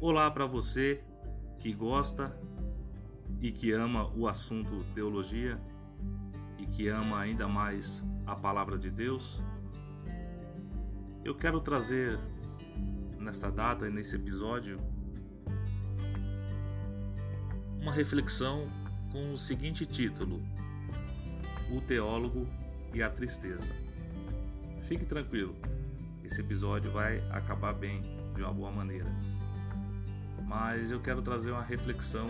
Olá 0.00 0.30
para 0.30 0.46
você 0.46 1.02
que 1.58 1.72
gosta 1.72 2.32
e 3.40 3.50
que 3.50 3.72
ama 3.72 4.08
o 4.14 4.28
assunto 4.28 4.84
teologia 4.94 5.60
e 6.56 6.64
que 6.66 6.86
ama 6.86 7.18
ainda 7.18 7.48
mais 7.48 8.00
a 8.24 8.36
palavra 8.36 8.78
de 8.78 8.92
Deus. 8.92 9.42
Eu 11.24 11.34
quero 11.34 11.60
trazer 11.60 12.16
nesta 13.18 13.50
data 13.50 13.88
e 13.88 13.90
nesse 13.90 14.14
episódio 14.14 14.78
uma 17.82 17.92
reflexão 17.92 18.68
com 19.10 19.32
o 19.32 19.36
seguinte 19.36 19.84
título: 19.84 20.40
O 21.76 21.80
teólogo 21.80 22.46
e 22.94 23.02
a 23.02 23.10
tristeza. 23.10 23.66
Fique 24.82 25.04
tranquilo, 25.04 25.56
esse 26.22 26.40
episódio 26.40 26.88
vai 26.92 27.18
acabar 27.32 27.72
bem, 27.72 28.00
de 28.36 28.42
uma 28.44 28.52
boa 28.52 28.70
maneira. 28.70 29.37
Mas 30.48 30.90
eu 30.90 30.98
quero 30.98 31.20
trazer 31.20 31.50
uma 31.50 31.62
reflexão 31.62 32.26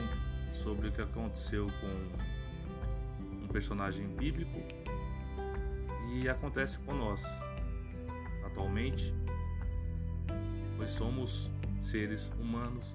sobre 0.52 0.88
o 0.88 0.92
que 0.92 1.00
aconteceu 1.00 1.68
com 1.80 3.44
um 3.44 3.46
personagem 3.46 4.08
bíblico 4.08 4.60
e 6.12 6.28
acontece 6.28 6.80
com 6.80 6.92
nós. 6.94 7.22
Atualmente, 8.44 9.14
pois 10.76 10.90
somos 10.90 11.48
seres 11.80 12.32
humanos 12.40 12.92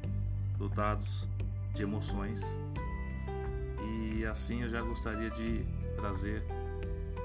dotados 0.57 1.25
de 1.73 1.83
emoções 1.83 2.41
e 3.81 4.25
assim 4.25 4.63
eu 4.63 4.69
já 4.69 4.81
gostaria 4.81 5.29
de 5.29 5.65
trazer 5.95 6.43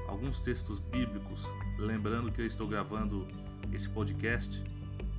alguns 0.07 0.39
textos 0.39 0.79
bíblicos, 0.79 1.47
lembrando 1.77 2.31
que 2.31 2.41
eu 2.41 2.47
estou 2.47 2.69
gravando 2.69 3.27
esse 3.73 3.89
podcast 3.89 4.63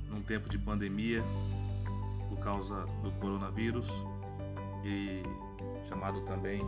num 0.08 0.22
tempo 0.22 0.48
de 0.48 0.58
pandemia 0.58 1.22
causa 2.40 2.86
do 3.02 3.12
coronavírus 3.12 3.88
e 4.84 5.22
chamado 5.84 6.20
também 6.22 6.60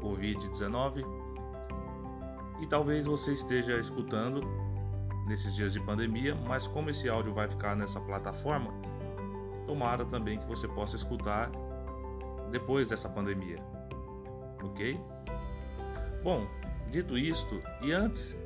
por 0.00 0.08
Covid-19. 0.10 1.04
E 2.60 2.66
talvez 2.66 3.06
você 3.06 3.32
esteja 3.32 3.78
escutando 3.78 4.42
nesses 5.26 5.54
dias 5.54 5.72
de 5.72 5.80
pandemia, 5.80 6.34
mas 6.34 6.66
como 6.66 6.90
esse 6.90 7.08
áudio 7.08 7.32
vai 7.32 7.48
ficar 7.48 7.76
nessa 7.76 8.00
plataforma, 8.00 8.72
tomara 9.66 10.04
também 10.04 10.38
que 10.38 10.46
você 10.46 10.66
possa 10.66 10.96
escutar 10.96 11.50
depois 12.50 12.88
dessa 12.88 13.08
pandemia. 13.08 13.58
OK? 14.62 15.00
Bom, 16.22 16.46
dito 16.90 17.16
isto, 17.16 17.62
e 17.80 17.92
antes 17.92 18.36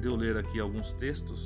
de 0.00 0.08
eu 0.08 0.16
ler 0.16 0.36
aqui 0.36 0.60
alguns 0.60 0.92
textos, 0.92 1.44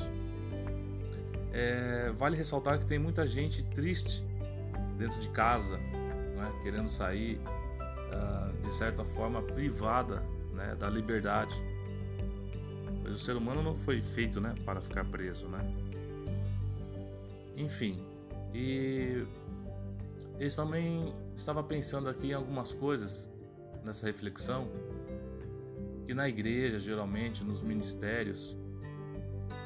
é, 1.52 2.12
vale 2.16 2.36
ressaltar 2.36 2.78
que 2.78 2.86
tem 2.86 2.98
muita 2.98 3.26
gente 3.26 3.62
triste 3.62 4.24
dentro 4.96 5.18
de 5.20 5.28
casa, 5.30 5.76
né, 5.76 6.52
querendo 6.62 6.88
sair 6.88 7.40
uh, 7.40 8.62
de 8.62 8.72
certa 8.72 9.04
forma 9.04 9.42
privada 9.42 10.22
né, 10.52 10.76
da 10.78 10.88
liberdade. 10.88 11.54
Pois 13.02 13.14
o 13.14 13.18
ser 13.18 13.36
humano 13.36 13.62
não 13.62 13.76
foi 13.76 14.02
feito 14.02 14.40
né, 14.40 14.54
para 14.64 14.80
ficar 14.80 15.04
preso. 15.04 15.48
Né? 15.48 15.60
Enfim, 17.56 17.98
e 18.54 19.26
eu 20.38 20.54
também 20.54 21.14
estava 21.36 21.62
pensando 21.62 22.08
aqui 22.08 22.28
em 22.28 22.34
algumas 22.34 22.72
coisas 22.72 23.28
nessa 23.84 24.06
reflexão 24.06 24.68
que 26.06 26.14
na 26.14 26.28
igreja, 26.28 26.78
geralmente, 26.78 27.44
nos 27.44 27.62
ministérios, 27.62 28.56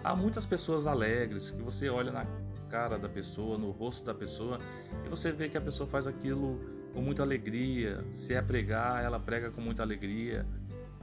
há 0.05 0.15
muitas 0.15 0.45
pessoas 0.45 0.87
alegres 0.87 1.51
que 1.51 1.63
você 1.63 1.89
olha 1.89 2.13
na 2.13 2.27
cara 2.69 2.99
da 2.99 3.09
pessoa, 3.09 3.57
no 3.57 3.71
rosto 3.71 4.05
da 4.05 4.15
pessoa, 4.15 4.59
e 5.05 5.09
você 5.09 5.33
vê 5.33 5.49
que 5.49 5.57
a 5.57 5.61
pessoa 5.61 5.89
faz 5.89 6.07
aquilo 6.07 6.61
com 6.93 7.01
muita 7.01 7.23
alegria. 7.23 8.05
Se 8.13 8.35
é 8.35 8.43
pregar, 8.43 9.03
ela 9.03 9.19
prega 9.19 9.51
com 9.51 9.63
muita 9.63 9.83
alegria. 9.83 10.47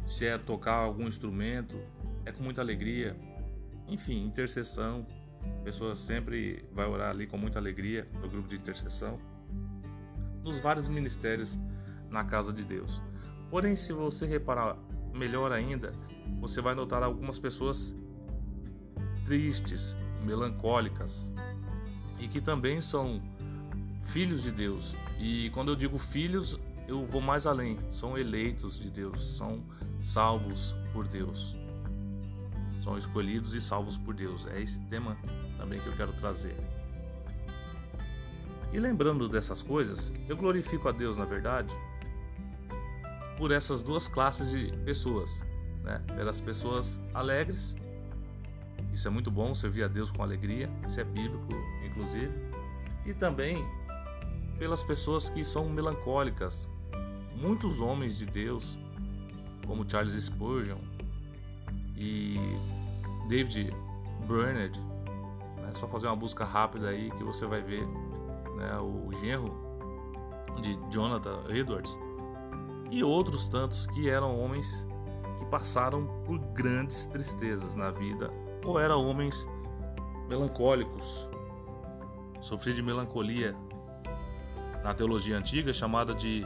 Se 0.06 0.26
é 0.26 0.38
tocar 0.38 0.76
algum 0.76 1.08
instrumento, 1.08 1.76
é 2.26 2.32
com 2.32 2.44
muita 2.44 2.62
alegria. 2.62 3.16
Enfim, 3.88 4.24
intercessão. 4.24 5.06
A 5.60 5.64
pessoa 5.64 5.96
sempre 5.96 6.64
vai 6.72 6.86
orar 6.86 7.10
ali 7.10 7.26
com 7.26 7.38
muita 7.38 7.58
alegria 7.58 8.08
no 8.22 8.30
grupo 8.30 8.48
de 8.48 8.56
intercessão. 8.56 9.20
Nos 10.44 10.60
vários 10.60 10.88
ministérios 10.88 11.58
na 12.10 12.24
casa 12.24 12.54
de 12.54 12.64
Deus. 12.64 13.02
Porém, 13.50 13.76
se 13.76 13.92
você 13.92 14.26
reparar 14.26 14.78
melhor 15.14 15.52
ainda, 15.52 15.92
você 16.40 16.62
vai 16.62 16.76
notar 16.76 17.04
algumas 17.04 17.40
pessoas 17.40 17.96
tristes, 19.32 19.96
melancólicas 20.26 21.26
e 22.20 22.28
que 22.28 22.42
também 22.42 22.82
são 22.82 23.22
filhos 24.08 24.44
de 24.44 24.52
Deus. 24.52 24.94
E 25.18 25.50
quando 25.52 25.72
eu 25.72 25.76
digo 25.78 25.98
filhos, 25.98 26.60
eu 26.86 27.06
vou 27.06 27.22
mais 27.22 27.46
além, 27.46 27.80
são 27.90 28.18
eleitos 28.18 28.78
de 28.78 28.90
Deus, 28.90 29.38
são 29.38 29.64
salvos 30.02 30.76
por 30.92 31.08
Deus. 31.08 31.56
São 32.84 32.98
escolhidos 32.98 33.54
e 33.56 33.62
salvos 33.62 33.98
por 33.98 34.14
Deus. 34.14 34.46
É 34.48 34.60
esse 34.60 34.78
tema 34.90 35.16
também 35.58 35.80
que 35.80 35.88
eu 35.88 35.96
quero 35.96 36.12
trazer. 36.12 36.58
E 38.74 38.80
lembrando 38.80 39.30
dessas 39.30 39.62
coisas, 39.62 40.12
eu 40.28 40.36
glorifico 40.36 40.90
a 40.90 40.92
Deus, 40.92 41.16
na 41.18 41.26
verdade, 41.26 41.74
por 43.38 43.50
essas 43.52 43.82
duas 43.82 44.10
classes 44.10 44.52
de 44.52 44.76
pessoas, 44.84 45.42
né? 45.84 46.04
Pelas 46.18 46.42
pessoas 46.42 47.00
alegres, 47.14 47.78
isso 48.94 49.08
é 49.08 49.12
muito 49.12 49.32
bom, 49.32 49.56
servir 49.56 49.84
a 49.84 49.88
Deus 49.88 50.12
com 50.12 50.22
alegria, 50.22 50.70
isso 50.86 51.00
é 51.00 51.04
bíblico, 51.04 51.48
inclusive, 51.86 52.32
e 53.06 53.14
também 53.14 53.66
pelas 54.60 54.84
pessoas 54.84 55.30
que 55.30 55.44
são 55.44 55.70
melancólicas. 55.70 56.68
Muitos 57.36 57.80
homens 57.80 58.18
de 58.18 58.26
Deus, 58.26 58.78
como 59.66 59.90
Charles 59.90 60.14
Spurgeon 60.24 60.78
e 61.96 62.36
David 63.28 63.72
Bernard, 64.28 64.80
né? 65.58 65.72
só 65.74 65.88
fazer 65.88 66.08
uma 66.08 66.16
busca 66.16 66.46
rápida 66.46 66.90
aí 66.90 67.10
que 67.12 67.24
você 67.24 67.46
vai 67.46 67.62
ver 67.62 67.86
né? 67.86 68.78
o 68.80 69.10
genro 69.22 69.72
de 70.62 70.78
Jonathan 70.92 71.44
Edwards 71.50 71.98
e 72.92 73.04
outros 73.04 73.48
tantos 73.48 73.88
que 73.88 74.10
eram 74.10 74.38
homens 74.38 74.86
que 75.40 75.46
passaram 75.46 76.06
por 76.26 76.38
grandes 76.38 77.06
tristezas 77.08 77.74
na 77.74 77.90
vida 77.90 78.32
ou 78.66 78.80
eram 78.80 79.08
homens 79.08 79.48
melancólicos. 80.28 81.28
Sofri 82.42 82.74
de 82.74 82.82
melancolia 82.82 83.56
na 84.84 84.94
teologia 84.94 85.38
antiga 85.38 85.74
chamada 85.74 86.14
de 86.14 86.46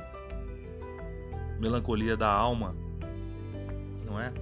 melancolia 1.60 2.18
da 2.18 2.30
alma, 2.30 2.76
não 4.06 4.20
é? 4.20 4.34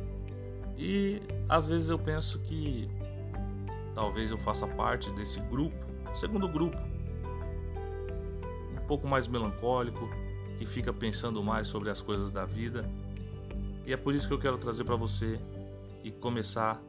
E 0.78 1.22
às 1.48 1.68
vezes 1.68 1.90
eu 1.90 2.00
penso 2.00 2.40
que 2.40 2.90
talvez 3.94 4.32
eu 4.32 4.38
faça 4.38 4.68
parte 4.68 5.12
desse 5.12 5.40
grupo, 5.42 5.76
segundo 6.16 6.48
grupo, 6.48 6.78
um 8.72 8.88
pouco 8.88 9.08
mais 9.08 9.28
melancólico, 9.28 10.10
que 10.58 10.66
fica 10.66 10.92
pensando 10.92 11.44
mais 11.44 11.68
sobre 11.68 11.90
as 11.90 12.02
coisas 12.02 12.32
da 12.32 12.46
vida. 12.46 12.90
E 13.86 13.94
é 13.94 13.98
por 13.98 14.14
isso 14.16 14.28
que 14.28 14.34
eu 14.34 14.40
quero 14.40 14.58
trazer 14.58 14.84
para 14.84 14.96
você 14.96 15.40
e 16.04 16.12
começar 16.12 16.82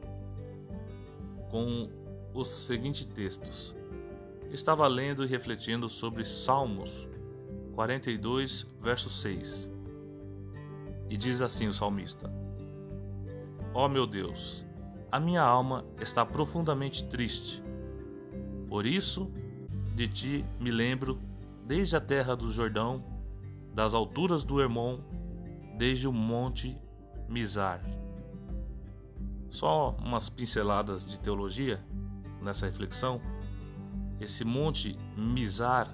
com 1.49 1.89
os 2.33 2.47
seguintes 2.47 3.05
textos. 3.05 3.75
Estava 4.51 4.87
lendo 4.87 5.23
e 5.23 5.27
refletindo 5.27 5.89
sobre 5.89 6.25
Salmos 6.25 7.07
42, 7.73 8.65
verso 8.81 9.09
6. 9.09 9.69
E 11.09 11.17
diz 11.17 11.41
assim 11.41 11.67
o 11.67 11.73
salmista: 11.73 12.31
Ó 13.73 13.85
oh 13.85 13.89
meu 13.89 14.07
Deus, 14.07 14.65
a 15.11 15.19
minha 15.19 15.41
alma 15.41 15.85
está 15.99 16.25
profundamente 16.25 17.05
triste. 17.07 17.61
Por 18.67 18.85
isso, 18.85 19.31
de 19.93 20.07
ti 20.07 20.45
me 20.59 20.71
lembro 20.71 21.19
desde 21.65 21.95
a 21.95 22.01
terra 22.01 22.35
do 22.35 22.51
Jordão 22.51 23.03
das 23.73 23.93
alturas 23.93 24.43
do 24.43 24.61
Hermon, 24.61 24.99
desde 25.77 26.07
o 26.07 26.13
monte 26.13 26.77
Mizar. 27.27 27.83
Só 29.49 29.95
umas 30.01 30.29
pinceladas 30.29 31.07
de 31.07 31.17
teologia 31.19 31.83
nessa 32.41 32.65
reflexão. 32.65 33.21
Esse 34.19 34.45
monte 34.45 34.97
Mizar, 35.17 35.93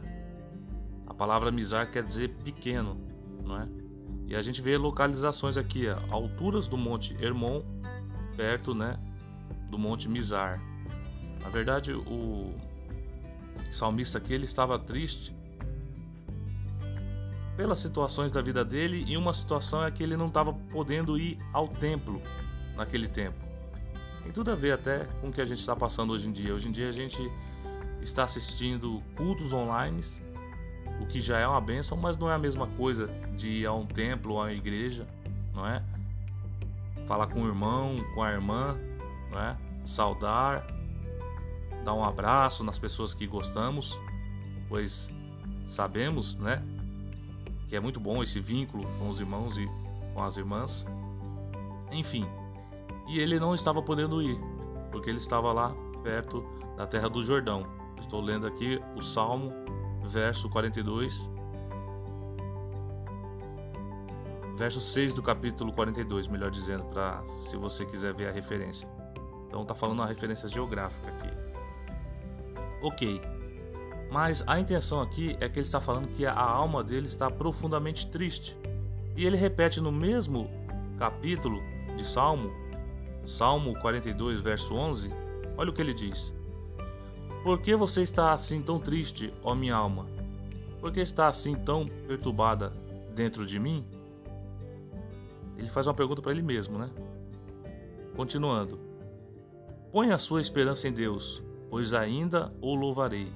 a 1.08 1.14
palavra 1.14 1.52
Mizar 1.52 1.92
quer 1.92 2.04
dizer 2.04 2.30
pequeno, 2.44 2.98
não 3.44 3.60
é? 3.60 3.68
E 4.28 4.36
a 4.36 4.42
gente 4.42 4.62
vê 4.62 4.78
localizações 4.78 5.58
aqui, 5.58 5.88
ó, 5.88 6.14
alturas 6.14 6.68
do 6.68 6.78
monte 6.78 7.16
Hermon, 7.22 7.64
perto, 8.38 8.74
né, 8.74 8.98
do 9.70 9.78
monte 9.78 10.08
Mizar. 10.08 10.62
Na 11.42 11.50
verdade, 11.50 11.94
o 11.94 12.54
salmista 13.72 14.20
aqui 14.20 14.34
ele 14.34 14.46
estava 14.46 14.78
triste 14.78 15.36
pelas 17.58 17.80
situações 17.80 18.32
da 18.32 18.42
vida 18.42 18.64
dele 18.64 19.04
e 19.08 19.18
uma 19.18 19.34
situação 19.34 19.84
é 19.84 19.92
que 19.92 20.02
ele 20.02 20.16
não 20.16 20.28
estava 20.28 20.54
podendo 20.54 21.18
ir 21.18 21.38
ao 21.52 21.68
templo 21.68 22.22
naquele 22.82 23.08
tempo. 23.08 23.38
Tem 24.24 24.32
tudo 24.32 24.52
a 24.52 24.56
ver 24.56 24.74
até 24.74 25.06
com 25.20 25.30
o 25.30 25.32
que 25.32 25.42
a 25.42 25.46
gente 25.46 25.60
está 25.60 25.76
passando 25.76 26.14
hoje 26.14 26.28
em 26.28 26.32
dia. 26.32 26.54
Hoje 26.54 26.68
em 26.68 26.72
dia 26.72 26.90
a 26.90 26.92
gente 26.92 27.32
está 28.02 28.24
assistindo 28.24 29.02
cultos 29.16 29.54
online, 29.54 30.02
o 31.00 31.06
que 31.06 31.22
já 31.22 31.40
é 31.40 31.48
uma 31.48 31.62
benção, 31.62 31.98
mas 31.98 32.18
não 32.18 32.30
é 32.30 32.34
a 32.34 32.38
mesma 32.38 32.68
coisa 32.68 33.08
de 33.36 33.50
ir 33.50 33.66
a 33.66 33.74
um 33.74 33.86
templo 33.86 34.38
a 34.38 34.44
uma 34.44 34.54
igreja, 34.54 35.08
não 35.54 35.66
é? 35.66 35.84
Falar 37.08 37.28
com 37.28 37.42
o 37.42 37.48
irmão, 37.48 37.96
com 38.14 38.24
a 38.24 38.32
irmã, 38.32 38.78
não 39.32 39.40
é? 39.40 39.58
Saudar, 39.86 40.66
dar 41.84 41.94
um 41.94 42.04
abraço 42.04 42.64
nas 42.64 42.78
pessoas 42.78 43.14
que 43.14 43.26
gostamos, 43.26 43.98
pois 44.70 45.10
sabemos, 45.68 46.36
né, 46.36 46.64
que 47.68 47.76
é 47.76 47.80
muito 47.80 48.00
bom 48.00 48.22
esse 48.22 48.40
vínculo 48.40 48.88
com 49.00 49.10
os 49.10 49.20
irmãos 49.20 49.58
e 49.58 49.68
com 50.14 50.24
as 50.24 50.38
irmãs. 50.38 50.86
Enfim, 51.92 52.28
e 53.12 53.20
ele 53.20 53.38
não 53.38 53.54
estava 53.54 53.82
podendo 53.82 54.22
ir, 54.22 54.40
porque 54.90 55.10
ele 55.10 55.20
estava 55.20 55.52
lá 55.52 55.76
perto 56.02 56.46
da 56.78 56.88
terra 56.88 57.10
do 57.10 57.22
Jordão. 57.22 57.68
Estou 58.00 58.22
lendo 58.22 58.48
aqui 58.48 58.82
o 58.96 59.02
Salmo, 59.02 59.52
verso 60.08 60.50
42, 60.50 61.30
verso 64.56 64.80
6 64.80 65.14
do 65.14 65.22
capítulo 65.22 65.74
42, 65.74 66.28
melhor 66.28 66.50
dizendo, 66.50 66.86
para 66.86 67.22
se 67.50 67.58
você 67.58 67.86
quiser 67.86 68.14
ver 68.14 68.30
a 68.30 68.32
referência. 68.32 68.88
Então 69.48 69.66
tá 69.66 69.76
falando 69.76 70.00
uma 70.00 70.08
referência 70.08 70.48
geográfica 70.48 71.10
aqui. 71.10 71.30
Ok. 72.82 73.22
Mas 74.10 74.42
a 74.48 74.58
intenção 74.58 75.02
aqui 75.02 75.36
é 75.42 75.50
que 75.50 75.60
ele 75.60 75.66
está 75.66 75.82
falando 75.82 76.08
que 76.16 76.26
a 76.26 76.34
alma 76.34 76.82
dele 76.82 77.08
está 77.08 77.30
profundamente 77.30 78.08
triste. 78.08 78.58
E 79.18 79.26
ele 79.26 79.36
repete 79.36 79.82
no 79.82 79.92
mesmo 79.92 80.50
capítulo 80.98 81.62
de 81.98 82.06
Salmo, 82.06 82.61
Salmo 83.26 83.80
42, 83.80 84.42
verso 84.42 84.74
11, 84.74 85.10
olha 85.58 85.70
o 85.70 85.74
que 85.74 85.82
ele 85.82 85.94
diz: 85.94 86.34
Por 87.44 87.62
que 87.62 87.76
você 87.76 88.02
está 88.02 88.34
assim 88.34 88.62
tão 88.62 88.80
triste, 88.80 89.34
ó 89.44 89.54
minha 89.54 89.76
alma? 89.76 90.08
Por 90.80 90.92
que 90.92 91.00
está 91.00 91.28
assim 91.28 91.56
tão 91.56 91.88
perturbada 92.08 92.74
dentro 93.14 93.46
de 93.46 93.60
mim? 93.60 93.86
Ele 95.58 95.70
faz 95.70 95.86
uma 95.86 95.94
pergunta 95.94 96.22
para 96.22 96.32
ele 96.32 96.42
mesmo, 96.42 96.80
né? 96.80 96.90
Continuando. 98.16 98.80
Põe 99.92 100.12
a 100.12 100.18
sua 100.18 100.42
esperança 100.42 100.88
em 100.88 100.92
Deus, 100.92 101.44
pois 101.70 101.94
ainda 101.94 102.52
o 102.62 102.74
louvarei. 102.74 103.32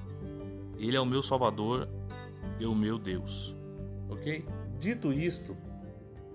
Ele 0.76 0.96
é 0.96 1.00
o 1.00 1.06
meu 1.06 1.22
Salvador 1.22 1.88
e 2.58 2.66
o 2.66 2.74
meu 2.74 2.98
Deus. 2.98 3.54
Ok? 4.08 4.44
Dito 4.78 5.12
isto, 5.12 5.56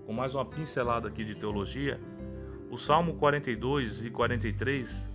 com 0.06 0.12
mais 0.12 0.34
uma 0.34 0.44
pincelada 0.44 1.08
aqui 1.08 1.24
de 1.24 1.34
teologia, 1.34 2.00
o 2.72 2.78
Salmo 2.78 3.16
42 3.16 4.02
e 4.02 4.08
43, 4.08 5.06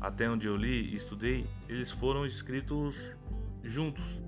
até 0.00 0.26
onde 0.26 0.46
eu 0.46 0.56
li 0.56 0.90
e 0.90 0.96
estudei, 0.96 1.46
eles 1.68 1.90
foram 1.90 2.24
escritos 2.24 3.14
juntos. 3.62 4.22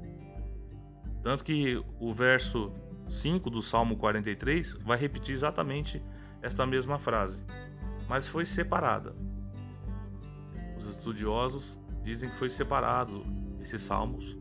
Tanto 1.22 1.42
que 1.42 1.82
o 1.98 2.12
verso 2.12 2.70
5 3.08 3.48
do 3.48 3.62
Salmo 3.62 3.96
43 3.96 4.74
vai 4.74 4.98
repetir 4.98 5.34
exatamente 5.34 6.02
esta 6.42 6.66
mesma 6.66 6.98
frase, 6.98 7.42
mas 8.06 8.28
foi 8.28 8.44
separada. 8.44 9.16
Os 10.76 10.86
estudiosos 10.86 11.78
dizem 12.04 12.28
que 12.28 12.36
foi 12.36 12.50
separado 12.50 13.24
esses 13.58 13.80
salmos, 13.80 14.36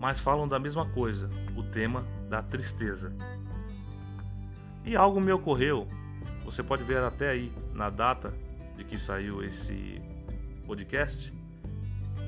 mas 0.00 0.18
falam 0.18 0.48
da 0.48 0.58
mesma 0.58 0.88
coisa, 0.92 1.28
o 1.54 1.62
tema 1.62 2.06
da 2.26 2.42
tristeza. 2.42 3.14
E 4.82 4.96
algo 4.96 5.20
me 5.20 5.30
ocorreu, 5.30 5.86
você 6.50 6.64
pode 6.64 6.82
ver 6.82 6.98
até 6.98 7.30
aí 7.30 7.52
na 7.72 7.88
data 7.88 8.34
de 8.76 8.84
que 8.84 8.98
saiu 8.98 9.40
esse 9.44 10.02
podcast, 10.66 11.32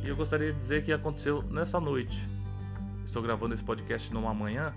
e 0.01 0.09
eu 0.09 0.15
gostaria 0.15 0.53
de 0.53 0.59
dizer 0.59 0.85
que 0.85 0.93
aconteceu 0.93 1.43
nessa 1.43 1.81
noite. 1.81 2.29
Estou 3.05 3.21
gravando 3.21 3.53
esse 3.53 3.65
podcast 3.65 4.15
numa 4.15 4.33
manhã 4.33 4.73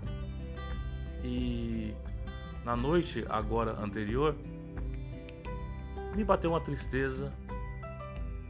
e 1.22 1.94
na 2.64 2.76
noite 2.76 3.24
agora 3.28 3.80
anterior 3.80 4.34
me 6.16 6.24
bateu 6.24 6.50
uma 6.50 6.60
tristeza 6.60 7.32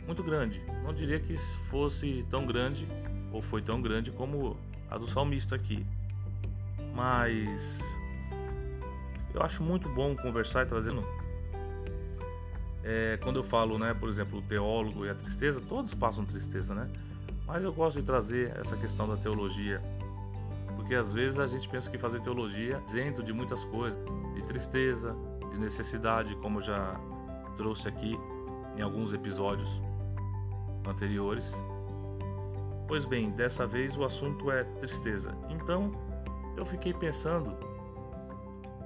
muito 0.06 0.22
grande. 0.22 0.62
Não 0.82 0.94
diria 0.94 1.20
que 1.20 1.37
fosse 1.69 2.25
tão 2.31 2.46
grande 2.46 2.88
ou 3.32 3.43
foi 3.43 3.60
tão 3.60 3.82
grande 3.82 4.10
como 4.10 4.56
a 4.90 4.96
do 4.96 5.06
salmista 5.06 5.56
aqui. 5.56 5.84
Mas 6.94 7.81
eu 9.37 9.43
acho 9.43 9.62
muito 9.62 9.88
bom 9.88 10.17
conversar 10.17 10.65
e 10.65 10.69
trazendo. 10.69 11.05
É, 12.83 13.19
quando 13.23 13.37
eu 13.37 13.44
falo, 13.44 13.79
né, 13.79 13.93
por 13.93 14.09
exemplo, 14.09 14.38
o 14.38 14.43
teólogo 14.43 15.05
e 15.05 15.11
a 15.11 15.15
tristeza, 15.15 15.61
todos 15.61 15.93
passam 15.93 16.25
tristeza, 16.25 16.75
né? 16.75 16.88
Mas 17.47 17.62
eu 17.62 17.73
gosto 17.73 18.00
de 18.00 18.06
trazer 18.06 18.56
essa 18.56 18.77
questão 18.77 19.09
da 19.09 19.17
teologia, 19.17 19.83
porque 20.77 20.94
às 20.94 21.12
vezes 21.12 21.38
a 21.38 21.47
gente 21.47 21.69
pensa 21.69 21.91
que 21.91 21.99
fazer 21.99 22.21
teologia 22.21 22.77
é 22.77 22.85
isento 22.88 23.23
de 23.23 23.33
muitas 23.33 23.65
coisas, 23.65 23.99
de 24.35 24.43
tristeza, 24.43 25.15
de 25.53 25.59
necessidade, 25.59 26.35
como 26.37 26.61
eu 26.61 26.65
já 26.65 26.99
trouxe 27.56 27.89
aqui 27.89 28.19
em 28.77 28.82
alguns 28.82 29.12
episódios 29.12 29.69
anteriores. 30.89 31.53
Pois 32.89 33.05
bem, 33.05 33.31
dessa 33.31 33.67
vez 33.67 33.97
o 33.97 34.05
assunto 34.05 34.50
é 34.50 34.65
tristeza. 34.65 35.35
Então 35.50 35.93
eu 36.56 36.65
fiquei 36.65 36.94
pensando, 36.94 37.56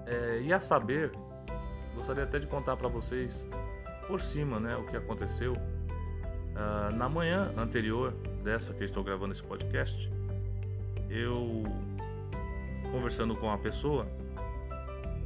é, 0.06 0.40
e 0.42 0.52
a 0.52 0.60
saber, 0.60 1.12
gostaria 1.94 2.24
até 2.24 2.38
de 2.38 2.46
contar 2.46 2.76
para 2.76 2.88
vocês 2.88 3.46
por 4.06 4.20
cima 4.20 4.58
né, 4.58 4.76
o 4.76 4.84
que 4.84 4.96
aconteceu. 4.96 5.52
Uh, 5.52 6.94
na 6.96 7.08
manhã 7.08 7.52
anterior 7.56 8.12
dessa 8.42 8.74
que 8.74 8.84
estou 8.84 9.04
gravando 9.04 9.32
esse 9.32 9.42
podcast, 9.42 10.10
eu 11.08 11.62
conversando 12.90 13.36
com 13.36 13.46
uma 13.46 13.58
pessoa 13.58 14.06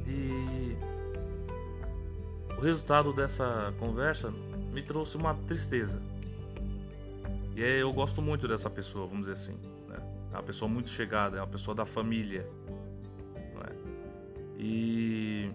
e 0.07 0.77
o 2.57 2.61
resultado 2.61 3.11
dessa 3.11 3.73
conversa 3.79 4.31
me 4.71 4.81
trouxe 4.83 5.17
uma 5.17 5.33
tristeza. 5.33 5.99
E 7.55 7.61
eu 7.61 7.91
gosto 7.91 8.21
muito 8.21 8.47
dessa 8.47 8.69
pessoa, 8.69 9.07
vamos 9.07 9.25
dizer 9.25 9.33
assim. 9.33 9.57
Né? 9.87 9.97
É 10.31 10.35
uma 10.35 10.43
pessoa 10.43 10.69
muito 10.69 10.89
chegada, 10.89 11.37
é 11.37 11.39
uma 11.41 11.47
pessoa 11.47 11.73
da 11.73 11.85
família. 11.85 12.47
E 14.67 15.51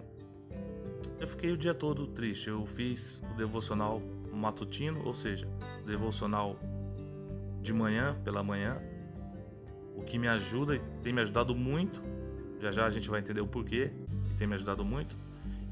eu 1.18 1.26
fiquei 1.26 1.50
o 1.50 1.56
dia 1.56 1.74
todo 1.74 2.06
triste. 2.06 2.48
Eu 2.48 2.64
fiz 2.64 3.20
o 3.32 3.36
devocional 3.36 4.00
matutino, 4.32 5.04
ou 5.04 5.12
seja, 5.12 5.48
devocional 5.84 6.56
de 7.60 7.72
manhã, 7.72 8.16
pela 8.24 8.42
manhã, 8.42 8.78
o 9.96 10.02
que 10.02 10.16
me 10.16 10.28
ajuda 10.28 10.76
e 10.76 10.80
tem 11.02 11.12
me 11.12 11.20
ajudado 11.22 11.56
muito. 11.56 12.00
Já 12.60 12.70
já 12.70 12.86
a 12.86 12.90
gente 12.90 13.10
vai 13.10 13.18
entender 13.20 13.40
o 13.40 13.48
porquê, 13.48 13.90
e 14.30 14.34
tem 14.34 14.46
me 14.46 14.54
ajudado 14.54 14.84
muito. 14.84 15.16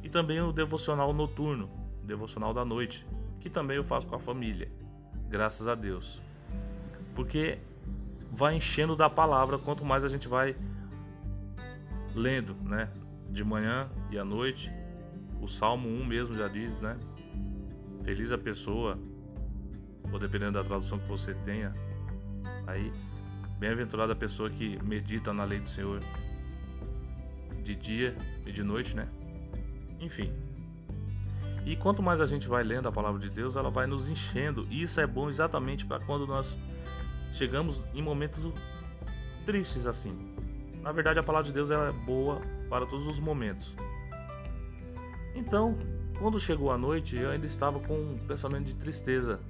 E 0.03 0.09
também 0.09 0.41
o 0.41 0.53
devocional 0.53 1.13
noturno, 1.13 1.71
o 2.03 2.07
devocional 2.07 2.53
da 2.53 2.65
noite, 2.65 3.07
que 3.39 3.49
também 3.49 3.77
eu 3.77 3.85
faço 3.85 4.07
com 4.07 4.17
a 4.17 4.19
família 4.19 4.69
graças 5.29 5.69
a 5.69 5.77
Deus. 5.77 6.21
Porque 7.15 7.59
vai 8.33 8.57
enchendo 8.57 8.97
da 8.97 9.09
palavra 9.09 9.59
quanto 9.59 9.85
mais 9.85 10.03
a 10.03 10.09
gente 10.09 10.27
vai 10.27 10.57
lendo, 12.15 12.55
né? 12.65 12.89
De 13.29 13.45
manhã 13.45 13.89
e 14.11 14.19
à 14.19 14.25
noite. 14.25 14.71
O 15.41 15.49
Salmo 15.49 15.89
1 15.89 16.05
mesmo 16.05 16.35
já 16.35 16.49
diz, 16.49 16.81
né? 16.81 16.99
Feliz 18.05 18.33
a 18.33 18.39
pessoa, 18.39 18.99
ou 20.11 20.19
dependendo 20.19 20.53
da 20.53 20.65
tradução 20.65 20.99
que 20.99 21.07
você 21.07 21.35
tenha, 21.45 21.75
aí, 22.67 22.93
bem-aventurada 23.59 24.13
a 24.13 24.17
pessoa 24.17 24.51
que 24.51 24.83
medita 24.83 25.33
na 25.33 25.45
lei 25.45 25.61
do 25.61 25.69
Senhor 25.69 26.01
de 27.63 27.75
dia 27.75 28.17
e 28.47 28.51
de 28.51 28.63
noite, 28.63 28.97
né? 28.97 29.07
Enfim, 30.01 30.33
e 31.69 31.77
quanto 31.77 32.03
mais 32.03 32.19
a 32.19 32.25
gente 32.25 32.49
vai 32.49 32.65
lendo 32.65 32.89
a 32.89 32.93
palavra 32.93 33.21
de 33.21 33.29
Deus, 33.29 33.55
ela 33.55 33.71
vai 33.71 33.87
nos 33.87 34.09
enchendo. 34.09 34.67
E 34.71 34.83
isso 34.83 34.99
é 35.03 35.07
bom 35.07 35.29
exatamente 35.29 35.85
para 35.85 36.01
quando 36.01 36.27
nós 36.27 36.47
chegamos 37.35 37.83
em 37.93 38.01
momentos 38.01 38.43
tristes 39.45 39.87
assim. 39.87 40.35
Na 40.81 40.93
verdade, 40.93 41.19
a 41.19 41.23
palavra 41.23 41.47
de 41.47 41.53
Deus 41.53 41.71
é 41.71 41.93
boa 41.93 42.41
para 42.69 42.87
todos 42.87 43.07
os 43.07 43.19
momentos. 43.19 43.75
Então, 45.35 45.77
quando 46.19 46.39
chegou 46.39 46.71
a 46.71 46.79
noite, 46.79 47.17
eu 47.17 47.31
ainda 47.31 47.47
estava 47.47 47.79
com 47.81 47.95
um 47.95 48.19
pensamento 48.27 48.67
de 48.67 48.75
tristeza 48.75 49.41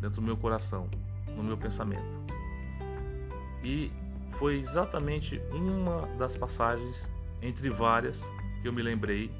dentro 0.00 0.16
do 0.16 0.22
meu 0.22 0.36
coração, 0.36 0.88
no 1.36 1.42
meu 1.42 1.56
pensamento. 1.56 2.18
E 3.62 3.90
foi 4.32 4.58
exatamente 4.58 5.40
uma 5.50 6.06
das 6.18 6.36
passagens 6.36 7.08
entre 7.42 7.70
várias 7.70 8.22
que 8.60 8.68
eu 8.68 8.72
me 8.72 8.82
lembrei 8.82 9.30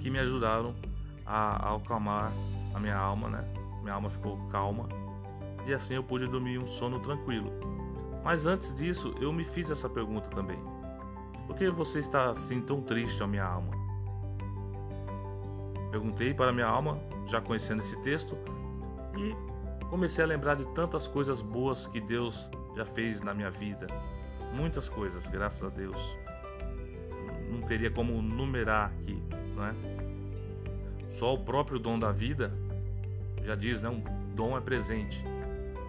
que 0.00 0.10
me 0.10 0.18
ajudaram 0.18 0.74
a, 1.26 1.70
a 1.70 1.76
acalmar 1.76 2.30
a 2.74 2.78
minha 2.78 2.96
alma, 2.96 3.28
né? 3.28 3.44
Minha 3.82 3.94
alma 3.94 4.10
ficou 4.10 4.36
calma 4.50 4.88
e 5.66 5.72
assim 5.72 5.94
eu 5.94 6.02
pude 6.02 6.26
dormir 6.26 6.58
um 6.58 6.66
sono 6.66 7.00
tranquilo. 7.00 7.50
Mas 8.22 8.46
antes 8.46 8.74
disso, 8.74 9.14
eu 9.20 9.32
me 9.32 9.44
fiz 9.44 9.70
essa 9.70 9.88
pergunta 9.88 10.28
também: 10.28 10.58
Por 11.46 11.56
que 11.56 11.68
você 11.70 11.98
está 11.98 12.30
assim 12.30 12.60
tão 12.60 12.80
triste, 12.80 13.22
a 13.22 13.26
minha 13.26 13.44
alma? 13.44 13.72
Perguntei 15.90 16.34
para 16.34 16.52
minha 16.52 16.66
alma, 16.66 16.98
já 17.26 17.40
conhecendo 17.40 17.82
esse 17.82 17.96
texto, 18.02 18.36
e 19.16 19.34
comecei 19.86 20.24
a 20.24 20.26
lembrar 20.26 20.56
de 20.56 20.66
tantas 20.74 21.06
coisas 21.06 21.40
boas 21.40 21.86
que 21.86 22.00
Deus 22.00 22.48
já 22.76 22.84
fez 22.84 23.20
na 23.20 23.32
minha 23.32 23.50
vida. 23.50 23.86
Muitas 24.52 24.88
coisas, 24.88 25.26
graças 25.28 25.62
a 25.62 25.68
Deus. 25.68 25.96
Não 27.50 27.62
teria 27.62 27.90
como 27.90 28.20
numerar 28.20 28.90
aqui, 28.90 29.22
não 29.54 29.66
é? 29.66 29.74
Só 31.10 31.34
o 31.34 31.38
próprio 31.38 31.78
dom 31.78 31.98
da 31.98 32.10
vida 32.10 32.52
já 33.44 33.54
diz, 33.54 33.80
né? 33.80 33.88
Um 33.88 34.02
dom 34.34 34.56
é 34.56 34.60
presente. 34.60 35.24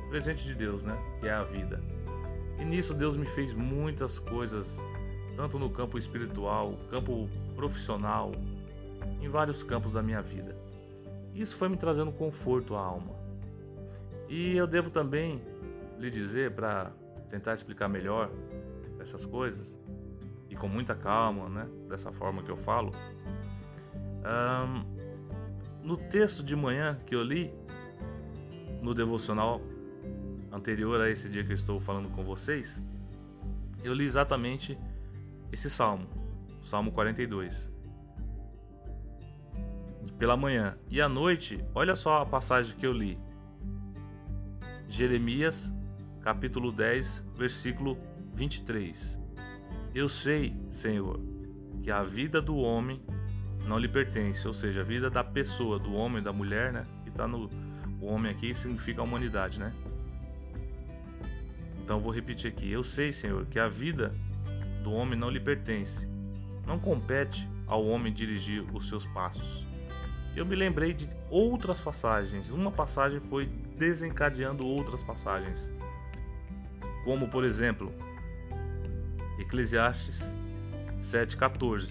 Presente 0.10 0.44
de 0.46 0.54
Deus, 0.54 0.84
né? 0.84 0.96
Que 1.20 1.28
é 1.28 1.34
a 1.34 1.44
vida. 1.44 1.82
E 2.60 2.64
nisso 2.64 2.94
Deus 2.94 3.18
me 3.18 3.26
fez 3.26 3.54
muitas 3.54 4.20
coisas, 4.20 4.80
tanto 5.36 5.60
no 5.60 5.70
campo 5.70 5.98
espiritual, 5.98 6.78
campo 6.90 7.30
profissional, 7.56 8.32
em 9.22 9.28
vários 9.28 9.64
campos 9.64 9.92
da 9.92 10.02
minha 10.02 10.22
vida. 10.22 10.56
Isso 11.34 11.56
foi 11.56 11.68
me 11.68 11.78
trazendo 11.78 12.12
conforto 12.12 12.76
à 12.76 12.80
alma. 12.80 13.14
E 14.30 14.56
eu 14.56 14.66
devo 14.66 14.90
também 14.90 15.42
lhe 16.00 16.10
dizer, 16.10 16.52
para 16.52 16.92
tentar 17.30 17.54
explicar 17.54 17.88
melhor 17.88 18.32
essas 19.00 19.26
coisas, 19.26 19.78
e 20.50 20.56
com 20.56 20.68
muita 20.68 20.96
calma, 20.96 21.50
né, 21.50 21.68
dessa 21.90 22.12
forma 22.12 22.42
que 22.42 22.50
eu 22.50 22.58
falo, 22.58 22.92
no 25.84 25.98
texto 25.98 26.42
de 26.42 26.56
manhã 26.56 26.98
que 27.06 27.14
eu 27.14 27.22
li, 27.22 27.54
no 28.82 28.94
devocional 28.94 29.62
anterior 30.52 31.02
a 31.02 31.10
esse 31.10 31.28
dia 31.28 31.44
que 31.44 31.52
eu 31.52 31.56
estou 31.56 31.80
falando 31.80 32.10
com 32.10 32.24
vocês, 32.24 32.82
eu 33.84 33.94
li 33.94 34.06
exatamente 34.06 34.78
esse 35.52 35.70
salmo, 35.70 36.08
Salmo 36.64 36.92
42 36.92 37.76
pela 40.18 40.38
manhã. 40.38 40.78
E 40.90 41.02
à 41.02 41.10
noite, 41.10 41.64
olha 41.74 41.96
só 41.96 42.22
a 42.22 42.26
passagem 42.26 42.76
que 42.78 42.86
eu 42.86 42.94
li. 42.94 43.18
Jeremias, 44.88 45.72
capítulo 46.22 46.72
10, 46.72 47.24
versículo 47.36 47.98
23. 48.34 49.20
Eu 49.94 50.10
sei, 50.10 50.56
Senhor, 50.72 51.20
que 51.82 51.92
a 51.92 52.04
vida 52.04 52.42
do 52.42 52.58
homem 52.58 53.02
não 53.68 53.78
lhe 53.78 53.88
pertence, 53.88 54.48
ou 54.48 54.54
seja, 54.54 54.82
a 54.82 54.84
vida 54.84 55.10
da 55.10 55.24
pessoa, 55.24 55.80
do 55.80 55.94
homem, 55.94 56.22
da 56.22 56.32
mulher, 56.32 56.72
né? 56.72 56.86
Que 57.04 57.12
tá 57.12 57.28
no 57.28 57.50
o 58.02 58.08
homem 58.08 58.32
aqui 58.32 58.54
significa 58.54 59.02
a 59.02 59.04
humanidade, 59.04 59.60
né? 59.60 59.74
Então 61.82 62.00
vou 62.00 62.12
repetir 62.12 62.52
aqui. 62.52 62.70
Eu 62.70 62.84
sei, 62.84 63.14
Senhor, 63.14 63.46
que 63.46 63.58
a 63.58 63.68
vida 63.68 64.14
do 64.86 64.94
homem 64.94 65.20
não 65.20 65.30
lhe 65.30 65.40
pertence. 65.40 66.08
Não 66.66 66.80
compete 66.80 67.48
ao 67.68 67.86
homem 67.86 68.14
dirigir 68.14 68.64
os 68.74 68.88
seus 68.88 69.06
passos 69.08 69.66
eu 70.36 70.46
me 70.46 70.56
lembrei 70.56 70.94
de 70.94 71.10
outras 71.30 71.80
passagens. 71.80 72.50
Uma 72.52 72.70
passagem 72.70 73.22
foi 73.22 73.46
desencadeando 73.78 74.68
outras 74.68 75.02
passagens. 75.02 75.72
Como, 77.06 77.30
por 77.30 77.46
exemplo, 77.46 77.92
Eclesiastes 79.40 80.20
7,14. 81.02 81.90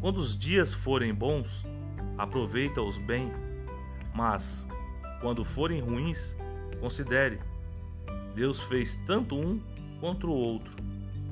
Quando 0.00 0.18
os 0.18 0.36
dias 0.36 0.74
forem 0.74 1.14
bons, 1.14 1.64
aproveita-os 2.16 2.98
bem, 2.98 3.30
mas 4.12 4.66
quando 5.20 5.44
forem 5.44 5.80
ruins, 5.80 6.34
considere: 6.80 7.38
Deus 8.34 8.62
fez 8.64 8.98
tanto 9.06 9.36
um 9.36 9.60
quanto 10.00 10.28
o 10.28 10.32
outro, 10.34 10.76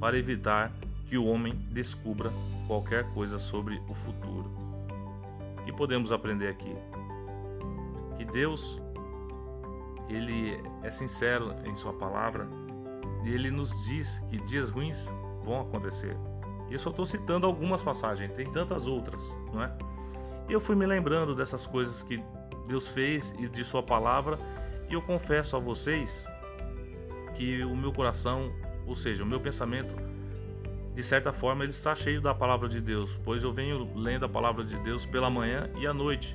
para 0.00 0.18
evitar 0.18 0.72
que 1.08 1.16
o 1.16 1.26
homem 1.26 1.54
descubra 1.70 2.30
qualquer 2.66 3.04
coisa 3.12 3.38
sobre 3.38 3.80
o 3.88 3.94
futuro 3.94 4.50
que 5.64 5.72
podemos 5.72 6.12
aprender 6.12 6.48
aqui? 6.48 6.74
Que 8.16 8.24
Deus 8.24 8.80
ele 10.08 10.60
é 10.82 10.90
sincero 10.90 11.54
em 11.64 11.74
sua 11.74 11.92
palavra 11.92 12.46
e 13.24 13.30
ele 13.30 13.50
nos 13.50 13.70
diz 13.84 14.20
que 14.28 14.38
dias 14.38 14.70
ruins 14.70 15.08
vão 15.44 15.60
acontecer. 15.60 16.16
E 16.68 16.74
eu 16.74 16.78
só 16.78 16.90
estou 16.90 17.06
citando 17.06 17.46
algumas 17.46 17.82
passagens, 17.82 18.32
tem 18.32 18.50
tantas 18.50 18.86
outras, 18.86 19.22
não 19.52 19.62
é? 19.62 19.72
E 20.48 20.52
eu 20.52 20.60
fui 20.60 20.76
me 20.76 20.86
lembrando 20.86 21.34
dessas 21.34 21.66
coisas 21.66 22.02
que 22.02 22.22
Deus 22.66 22.86
fez 22.88 23.34
e 23.38 23.48
de 23.48 23.64
sua 23.64 23.82
palavra, 23.82 24.38
e 24.88 24.94
eu 24.94 25.02
confesso 25.02 25.56
a 25.56 25.58
vocês 25.58 26.24
que 27.34 27.64
o 27.64 27.76
meu 27.76 27.92
coração, 27.92 28.52
ou 28.86 28.96
seja, 28.96 29.24
o 29.24 29.26
meu 29.26 29.40
pensamento 29.40 29.90
de 30.96 31.02
certa 31.02 31.30
forma, 31.30 31.62
ele 31.62 31.72
está 31.72 31.94
cheio 31.94 32.22
da 32.22 32.34
palavra 32.34 32.70
de 32.70 32.80
Deus, 32.80 33.20
pois 33.22 33.42
eu 33.42 33.52
venho 33.52 33.86
lendo 33.94 34.24
a 34.24 34.28
palavra 34.30 34.64
de 34.64 34.78
Deus 34.78 35.04
pela 35.04 35.28
manhã 35.28 35.68
e 35.78 35.86
à 35.86 35.92
noite. 35.92 36.34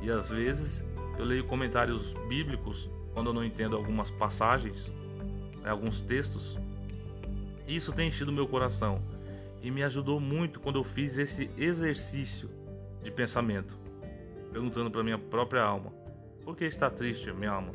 E 0.00 0.08
às 0.08 0.30
vezes 0.30 0.84
eu 1.18 1.24
leio 1.24 1.42
comentários 1.42 2.12
bíblicos 2.28 2.88
quando 3.12 3.30
eu 3.30 3.34
não 3.34 3.44
entendo 3.44 3.74
algumas 3.74 4.08
passagens, 4.08 4.94
né, 5.64 5.70
alguns 5.70 6.00
textos. 6.00 6.56
Isso 7.66 7.92
tem 7.92 8.06
enchido 8.06 8.30
meu 8.30 8.46
coração 8.46 9.02
e 9.60 9.68
me 9.68 9.82
ajudou 9.82 10.20
muito 10.20 10.60
quando 10.60 10.78
eu 10.78 10.84
fiz 10.84 11.18
esse 11.18 11.50
exercício 11.58 12.48
de 13.02 13.10
pensamento, 13.10 13.76
perguntando 14.52 14.92
para 14.92 15.02
minha 15.02 15.18
própria 15.18 15.64
alma: 15.64 15.92
por 16.44 16.56
que 16.56 16.64
está 16.66 16.88
triste, 16.88 17.32
minha 17.32 17.50
alma? 17.50 17.72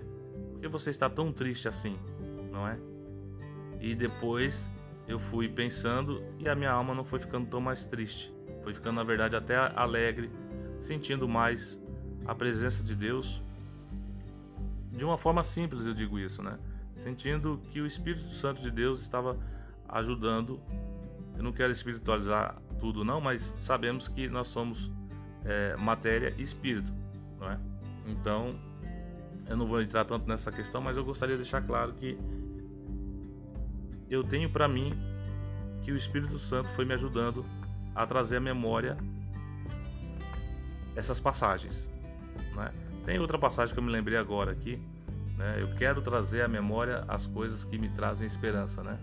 Por 0.53 0.62
que 0.62 0.70
você 0.70 0.89
está 0.89 1.10
tão 1.10 1.34
triste 1.34 1.67
assim, 1.67 1.98
não 2.50 2.65
é? 2.65 2.79
E 3.83 3.93
depois 3.93 4.69
eu 5.09 5.19
fui 5.19 5.49
pensando 5.49 6.23
e 6.39 6.47
a 6.47 6.55
minha 6.55 6.71
alma 6.71 6.95
não 6.95 7.03
foi 7.03 7.19
ficando 7.19 7.45
tão 7.47 7.59
mais 7.59 7.83
triste. 7.83 8.33
Foi 8.63 8.73
ficando, 8.73 8.95
na 8.95 9.03
verdade, 9.03 9.35
até 9.35 9.57
alegre, 9.57 10.31
sentindo 10.79 11.27
mais 11.27 11.77
a 12.25 12.33
presença 12.33 12.81
de 12.81 12.95
Deus. 12.95 13.43
De 14.89 15.03
uma 15.03 15.17
forma 15.17 15.43
simples, 15.43 15.85
eu 15.85 15.93
digo 15.93 16.17
isso, 16.17 16.41
né? 16.41 16.57
Sentindo 16.95 17.59
que 17.71 17.81
o 17.81 17.85
Espírito 17.85 18.33
Santo 18.35 18.61
de 18.61 18.71
Deus 18.71 19.01
estava 19.01 19.37
ajudando. 19.89 20.61
Eu 21.35 21.43
não 21.43 21.51
quero 21.51 21.73
espiritualizar 21.73 22.55
tudo, 22.79 23.03
não, 23.03 23.19
mas 23.19 23.53
sabemos 23.57 24.07
que 24.07 24.29
nós 24.29 24.47
somos 24.47 24.89
é, 25.43 25.75
matéria 25.75 26.33
e 26.37 26.41
espírito, 26.41 26.93
não 27.37 27.51
é? 27.51 27.59
Então, 28.07 28.55
eu 29.49 29.57
não 29.57 29.65
vou 29.65 29.81
entrar 29.81 30.05
tanto 30.05 30.25
nessa 30.25 30.53
questão, 30.53 30.79
mas 30.79 30.95
eu 30.95 31.03
gostaria 31.03 31.35
de 31.35 31.41
deixar 31.41 31.61
claro 31.61 31.91
que 31.93 32.17
eu 34.13 34.24
tenho 34.24 34.50
para 34.50 34.67
mim 34.67 34.93
que 35.82 35.91
o 35.91 35.98
Espírito 35.98 36.38
Santo 36.38 36.70
foi 36.70 36.86
me 36.86 36.93
ajudando 36.93 37.46
a 37.96 38.05
trazer 38.05 38.38
à 38.38 38.39
memória 38.39 38.98
essas 40.96 41.20
passagens. 41.20 41.89
Né? 42.55 42.72
Tem 43.05 43.20
outra 43.20 43.38
passagem 43.38 43.74
que 43.74 43.79
eu 43.79 43.84
me 43.84 43.91
lembrei 43.91 44.17
agora 44.17 44.51
aqui. 44.51 44.79
Né? 45.38 45.58
Eu 45.60 45.75
quero 45.75 46.01
trazer 46.01 46.43
à 46.43 46.48
memória 46.48 47.03
as 47.08 47.25
coisas 47.25 47.63
que 47.63 47.77
me 47.77 47.89
trazem 47.89 48.27
esperança. 48.27 48.84
Né? 48.84 48.98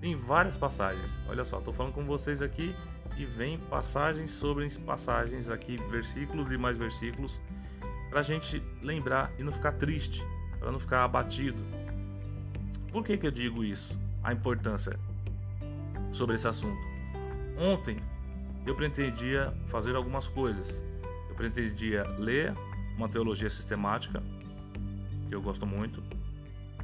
Tem 0.00 0.14
várias 0.14 0.56
passagens. 0.56 1.10
Olha 1.28 1.44
só, 1.44 1.58
estou 1.58 1.74
falando 1.74 1.92
com 1.92 2.04
vocês 2.04 2.40
aqui 2.40 2.74
e 3.16 3.24
vem 3.24 3.58
passagens 3.58 4.30
sobre 4.30 4.68
passagens 4.86 5.48
aqui, 5.50 5.76
versículos 5.90 6.52
e 6.52 6.56
mais 6.56 6.76
versículos, 6.76 7.38
para 8.10 8.20
a 8.20 8.22
gente 8.22 8.62
lembrar 8.80 9.32
e 9.38 9.42
não 9.42 9.52
ficar 9.52 9.72
triste, 9.72 10.24
para 10.60 10.70
não 10.70 10.78
ficar 10.78 11.04
abatido. 11.04 11.58
Por 12.92 13.04
que, 13.04 13.16
que 13.16 13.26
eu 13.26 13.30
digo 13.30 13.62
isso? 13.62 13.96
A 14.22 14.32
importância 14.32 14.98
sobre 16.12 16.36
esse 16.36 16.48
assunto. 16.48 16.80
Ontem 17.58 17.98
eu 18.66 18.74
pretendia 18.74 19.52
fazer 19.66 19.94
algumas 19.94 20.28
coisas. 20.28 20.82
Eu 21.28 21.34
pretendia 21.34 22.02
ler 22.18 22.54
uma 22.96 23.08
teologia 23.08 23.48
sistemática, 23.50 24.22
que 25.28 25.34
eu 25.34 25.40
gosto 25.40 25.66
muito. 25.66 26.02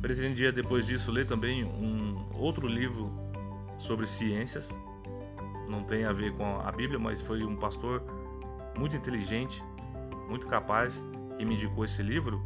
Pretendia 0.00 0.52
depois 0.52 0.87
disso 0.87 1.11
ler 1.11 1.26
também 1.26 1.64
um 1.64 2.28
outro 2.34 2.66
livro 2.66 3.11
sobre 3.78 4.06
ciências. 4.06 4.68
Não 5.68 5.82
tem 5.84 6.04
a 6.04 6.12
ver 6.12 6.32
com 6.32 6.61
a 6.61 6.70
Bíblia, 6.70 6.99
mas 6.99 7.23
foi 7.23 7.42
um 7.42 7.56
pastor 7.56 8.02
muito 8.78 8.94
inteligente, 8.94 9.62
muito 10.28 10.46
capaz 10.46 11.02
que 11.38 11.44
me 11.44 11.54
indicou 11.54 11.84
esse 11.84 12.02
livro 12.02 12.42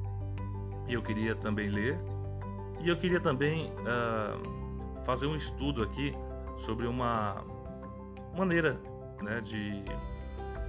e 0.86 0.94
eu 0.94 1.02
queria 1.02 1.34
também 1.34 1.68
ler. 1.68 1.98
E 2.80 2.88
eu 2.88 2.96
queria 2.96 3.20
também 3.20 3.72
uh, 3.72 5.04
fazer 5.04 5.26
um 5.26 5.36
estudo 5.36 5.82
aqui 5.82 6.14
sobre 6.64 6.86
uma 6.86 7.44
maneira 8.36 8.78
né, 9.22 9.40
de 9.40 9.82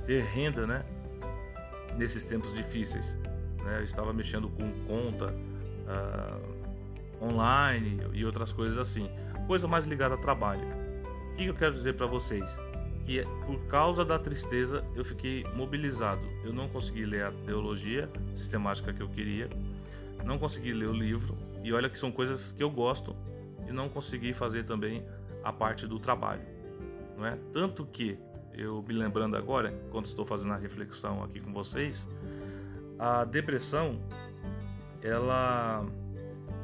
ter 0.05 0.23
renda 0.23 0.65
né, 0.65 0.83
nesses 1.97 2.25
tempos 2.25 2.53
difíceis. 2.53 3.15
Né? 3.63 3.77
Eu 3.79 3.83
estava 3.83 4.11
mexendo 4.11 4.49
com 4.49 4.71
conta 4.87 5.33
uh, 5.85 7.25
online 7.25 8.01
e 8.13 8.25
outras 8.25 8.51
coisas 8.51 8.77
assim, 8.77 9.09
coisa 9.45 9.67
mais 9.67 9.85
ligada 9.85 10.15
a 10.15 10.17
trabalho. 10.17 10.65
O 11.33 11.35
que 11.35 11.45
eu 11.45 11.53
quero 11.53 11.73
dizer 11.73 11.93
para 11.95 12.07
vocês? 12.07 12.45
Que 13.05 13.23
por 13.45 13.59
causa 13.67 14.03
da 14.03 14.17
tristeza 14.17 14.83
eu 14.95 15.05
fiquei 15.05 15.43
mobilizado. 15.55 16.21
Eu 16.43 16.53
não 16.53 16.67
consegui 16.67 17.05
ler 17.05 17.25
a 17.25 17.31
teologia 17.45 18.09
sistemática 18.33 18.93
que 18.93 19.01
eu 19.01 19.09
queria 19.09 19.49
não 20.23 20.37
consegui 20.37 20.73
ler 20.73 20.89
o 20.89 20.93
livro, 20.93 21.37
e 21.63 21.71
olha 21.73 21.89
que 21.89 21.97
são 21.97 22.11
coisas 22.11 22.51
que 22.51 22.63
eu 22.63 22.69
gosto, 22.69 23.15
e 23.67 23.71
não 23.71 23.89
consegui 23.89 24.33
fazer 24.33 24.63
também 24.63 25.05
a 25.43 25.53
parte 25.53 25.87
do 25.87 25.99
trabalho. 25.99 26.41
Não 27.17 27.25
é? 27.25 27.37
Tanto 27.53 27.85
que, 27.85 28.17
eu 28.53 28.81
me 28.81 28.93
lembrando 28.93 29.35
agora, 29.35 29.71
quando 29.91 30.05
estou 30.05 30.25
fazendo 30.25 30.53
a 30.53 30.57
reflexão 30.57 31.23
aqui 31.23 31.39
com 31.39 31.53
vocês, 31.53 32.07
a 32.97 33.23
depressão 33.23 34.01
ela 35.01 35.85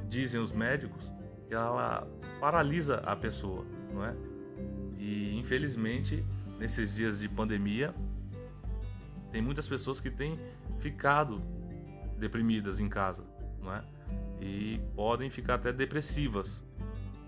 dizem 0.10 0.40
os 0.40 0.52
médicos 0.52 1.12
que 1.48 1.54
ela 1.54 2.08
paralisa 2.40 2.98
a 2.98 3.16
pessoa, 3.16 3.66
não 3.94 4.04
é? 4.04 4.16
E 4.98 5.38
infelizmente, 5.38 6.26
nesses 6.60 6.94
dias 6.94 7.20
de 7.20 7.30
pandemia, 7.30 7.94
tem 9.32 9.42
muitas 9.42 9.68
pessoas 9.68 10.00
que 10.00 10.10
têm 10.10 10.40
ficado 10.80 11.42
deprimidas 12.18 12.80
em 12.80 12.90
casa, 12.90 13.24
não 13.66 13.74
é? 13.74 13.84
E 14.40 14.80
podem 14.96 15.30
ficar 15.30 15.56
até 15.56 15.74
depressivas. 15.74 16.64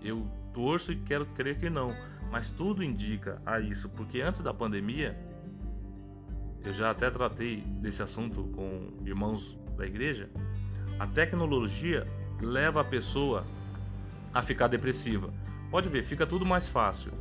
Eu 0.02 0.26
torço 0.54 0.92
e 0.92 0.96
quero 0.96 1.26
crer 1.26 1.58
que 1.58 1.68
não, 1.68 1.94
mas 2.30 2.50
tudo 2.50 2.82
indica 2.82 3.42
a 3.44 3.60
isso, 3.60 3.88
porque 3.88 4.20
antes 4.20 4.42
da 4.42 4.54
pandemia, 4.54 5.18
eu 6.64 6.72
já 6.72 6.90
até 6.90 7.10
tratei 7.10 7.60
desse 7.80 8.02
assunto 8.02 8.44
com 8.54 8.92
irmãos 9.04 9.58
da 9.76 9.86
igreja. 9.86 10.30
A 10.98 11.06
tecnologia 11.06 12.06
leva 12.40 12.80
a 12.80 12.84
pessoa 12.84 13.44
a 14.32 14.42
ficar 14.42 14.68
depressiva. 14.68 15.32
Pode 15.70 15.88
ver, 15.88 16.04
fica 16.04 16.26
tudo 16.26 16.44
mais 16.44 16.68
fácil. 16.68 17.12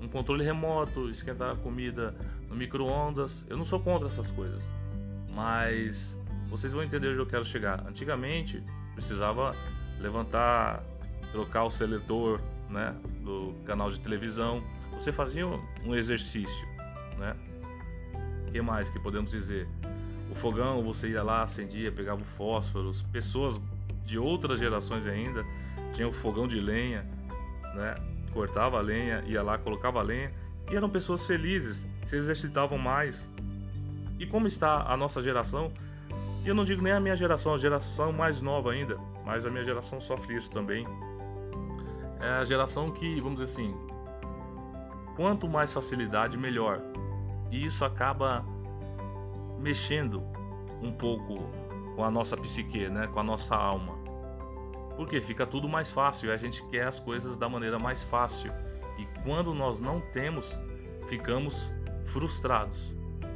Um 0.00 0.08
controle 0.08 0.44
remoto, 0.44 1.10
esquentar 1.10 1.52
a 1.52 1.56
comida 1.56 2.14
no 2.48 2.56
micro-ondas. 2.56 3.44
Eu 3.48 3.56
não 3.56 3.64
sou 3.64 3.80
contra 3.80 4.08
essas 4.08 4.30
coisas. 4.30 4.62
Mas 5.34 6.16
vocês 6.56 6.72
vão 6.72 6.84
entender 6.84 7.08
onde 7.08 7.18
eu 7.18 7.26
quero 7.26 7.44
chegar. 7.44 7.84
Antigamente, 7.84 8.62
precisava 8.94 9.56
levantar, 9.98 10.84
trocar 11.32 11.64
o 11.64 11.70
seletor 11.70 12.40
né, 12.70 12.94
do 13.24 13.54
canal 13.64 13.90
de 13.90 13.98
televisão. 13.98 14.62
Você 14.92 15.10
fazia 15.10 15.44
um 15.84 15.94
exercício, 15.96 16.66
né? 17.18 17.34
O 18.46 18.52
que 18.52 18.62
mais 18.62 18.88
que 18.88 19.00
podemos 19.00 19.32
dizer? 19.32 19.66
O 20.30 20.34
fogão, 20.36 20.80
você 20.84 21.08
ia 21.08 21.24
lá, 21.24 21.42
acendia, 21.42 21.90
pegava 21.90 22.20
o 22.20 22.24
fósforo. 22.24 22.92
Pessoas 23.10 23.60
de 24.04 24.16
outras 24.16 24.60
gerações 24.60 25.08
ainda 25.08 25.44
tinham 25.92 26.12
fogão 26.12 26.46
de 26.46 26.60
lenha, 26.60 27.04
né? 27.74 27.96
Cortava 28.32 28.78
a 28.78 28.80
lenha, 28.80 29.24
ia 29.26 29.42
lá, 29.42 29.58
colocava 29.58 29.98
a 29.98 30.02
lenha 30.02 30.30
e 30.70 30.76
eram 30.76 30.88
pessoas 30.88 31.26
felizes, 31.26 31.84
se 32.06 32.14
exercitavam 32.14 32.78
mais. 32.78 33.28
E 34.20 34.26
como 34.26 34.46
está 34.46 34.84
a 34.86 34.96
nossa 34.96 35.20
geração? 35.20 35.72
E 36.44 36.48
eu 36.48 36.54
não 36.54 36.64
digo 36.64 36.82
nem 36.82 36.92
a 36.92 37.00
minha 37.00 37.16
geração, 37.16 37.54
a 37.54 37.58
geração 37.58 38.12
mais 38.12 38.42
nova 38.42 38.72
ainda, 38.72 39.00
mas 39.24 39.46
a 39.46 39.50
minha 39.50 39.64
geração 39.64 39.98
sofre 39.98 40.36
isso 40.36 40.50
também. 40.50 40.86
É 42.20 42.28
a 42.28 42.44
geração 42.44 42.90
que, 42.90 43.18
vamos 43.18 43.40
dizer 43.40 43.52
assim, 43.52 43.74
quanto 45.16 45.48
mais 45.48 45.72
facilidade, 45.72 46.36
melhor. 46.36 46.82
E 47.50 47.64
isso 47.64 47.82
acaba 47.82 48.44
mexendo 49.58 50.22
um 50.82 50.92
pouco 50.92 51.48
com 51.96 52.04
a 52.04 52.10
nossa 52.10 52.36
psique, 52.36 52.88
né? 52.90 53.06
com 53.06 53.20
a 53.20 53.24
nossa 53.24 53.56
alma. 53.56 53.94
Porque 54.96 55.22
fica 55.22 55.46
tudo 55.46 55.66
mais 55.66 55.90
fácil 55.90 56.28
e 56.28 56.32
a 56.32 56.36
gente 56.36 56.62
quer 56.66 56.86
as 56.86 56.98
coisas 56.98 57.38
da 57.38 57.48
maneira 57.48 57.78
mais 57.78 58.02
fácil. 58.04 58.52
E 58.98 59.06
quando 59.22 59.54
nós 59.54 59.80
não 59.80 59.98
temos, 60.12 60.54
ficamos 61.08 61.72
frustrados, 62.12 62.92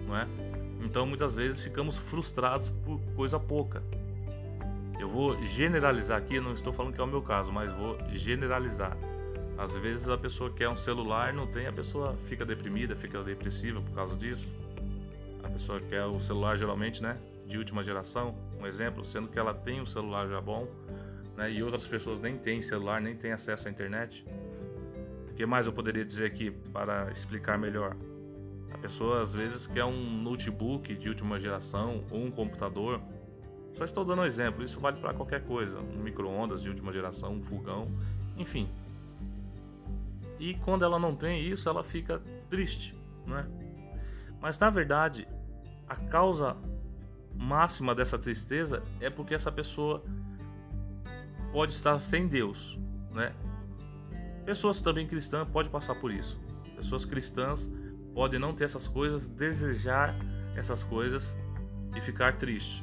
não 0.07 0.17
é? 0.17 0.58
Então 0.81 1.07
muitas 1.07 1.35
vezes 1.35 1.63
ficamos 1.63 1.99
frustrados 1.99 2.71
por 2.85 3.01
coisa 3.15 3.39
pouca. 3.39 3.83
Eu 4.99 5.09
vou 5.09 5.41
generalizar 5.47 6.19
aqui, 6.19 6.41
não 6.41 6.55
estou 6.55 6.73
falando 6.73 6.95
que 6.95 7.01
é 7.01 7.05
o 7.05 7.07
meu 7.07 7.23
caso, 7.23 7.53
mas 7.53 7.71
vou 7.73 7.97
generalizar. 8.13 8.97
Às 9.57 9.75
vezes 9.77 10.09
a 10.09 10.17
pessoa 10.17 10.53
quer 10.53 10.69
um 10.69 10.77
celular, 10.77 11.33
não 11.33 11.47
tem, 11.47 11.67
a 11.67 11.73
pessoa 11.73 12.17
fica 12.27 12.45
deprimida, 12.45 12.95
fica 12.95 13.23
depressiva 13.23 13.81
por 13.81 13.93
causa 13.93 14.17
disso. 14.17 14.49
A 15.43 15.49
pessoa 15.49 15.81
quer 15.81 16.05
o 16.05 16.21
celular 16.21 16.57
geralmente, 16.57 17.03
né, 17.03 17.17
de 17.47 17.59
última 17.59 17.83
geração, 17.83 18.37
um 18.61 18.67
exemplo, 18.67 19.05
sendo 19.05 19.29
que 19.29 19.39
ela 19.39 19.55
tem 19.55 19.81
um 19.81 19.87
celular 19.87 20.29
já 20.29 20.41
bom, 20.41 20.69
né, 21.37 21.51
e 21.51 21.63
outras 21.63 21.87
pessoas 21.87 22.21
nem 22.21 22.37
têm 22.37 22.63
celular, 22.63 23.01
nem 23.01 23.17
têm 23.17 23.33
acesso 23.33 23.67
à 23.67 23.71
internet. 23.71 24.25
O 25.31 25.35
que 25.35 25.47
mais 25.47 25.67
eu 25.67 25.73
poderia 25.73 26.05
dizer 26.05 26.27
aqui 26.27 26.51
para 26.73 27.11
explicar 27.13 27.57
melhor? 27.57 27.97
A 28.73 28.79
pessoa 28.79 29.23
às 29.23 29.35
vezes 29.35 29.67
quer 29.67 29.85
um 29.85 30.23
notebook 30.23 30.95
de 30.95 31.09
última 31.09 31.41
geração 31.41 32.05
ou 32.11 32.25
um 32.25 32.31
computador. 32.31 33.01
Só 33.77 33.85
estou 33.85 34.05
dando 34.05 34.23
um 34.23 34.25
exemplo, 34.25 34.65
isso 34.65 34.81
vale 34.81 35.01
para 35.01 35.15
qualquer 35.15 35.45
coisa, 35.45 35.79
um 35.79 36.03
micro-ondas 36.03 36.61
de 36.61 36.69
última 36.69 36.93
geração, 36.93 37.35
um 37.35 37.43
fogão, 37.43 37.89
enfim. 38.37 38.69
E 40.39 40.55
quando 40.55 40.85
ela 40.85 40.99
não 40.99 41.15
tem 41.15 41.43
isso, 41.43 41.69
ela 41.69 41.85
fica 41.85 42.21
triste, 42.51 42.97
né? 43.27 43.47
Mas 44.41 44.59
na 44.59 44.71
verdade, 44.71 45.29
a 45.89 45.97
causa 45.97 46.57
máxima 47.35 47.95
dessa 47.95 48.19
tristeza 48.19 48.83
é 49.01 49.09
porque 49.09 49.35
essa 49.35 49.51
pessoa 49.51 50.03
pode 51.53 51.73
estar 51.73 51.99
sem 52.01 52.27
Deus, 52.27 52.79
né? 53.13 53.33
Pessoas 54.45 54.81
também 54.81 55.07
cristãs 55.07 55.49
podem 55.49 55.71
passar 55.71 55.95
por 55.95 56.11
isso. 56.11 56.39
Pessoas 56.77 57.05
cristãs 57.05 57.69
pode 58.19 58.37
não 58.37 58.53
ter 58.53 58.65
essas 58.65 58.89
coisas, 58.89 59.29
desejar 59.29 60.13
essas 60.57 60.83
coisas 60.83 61.33
e 61.97 62.01
ficar 62.01 62.37
triste. 62.37 62.83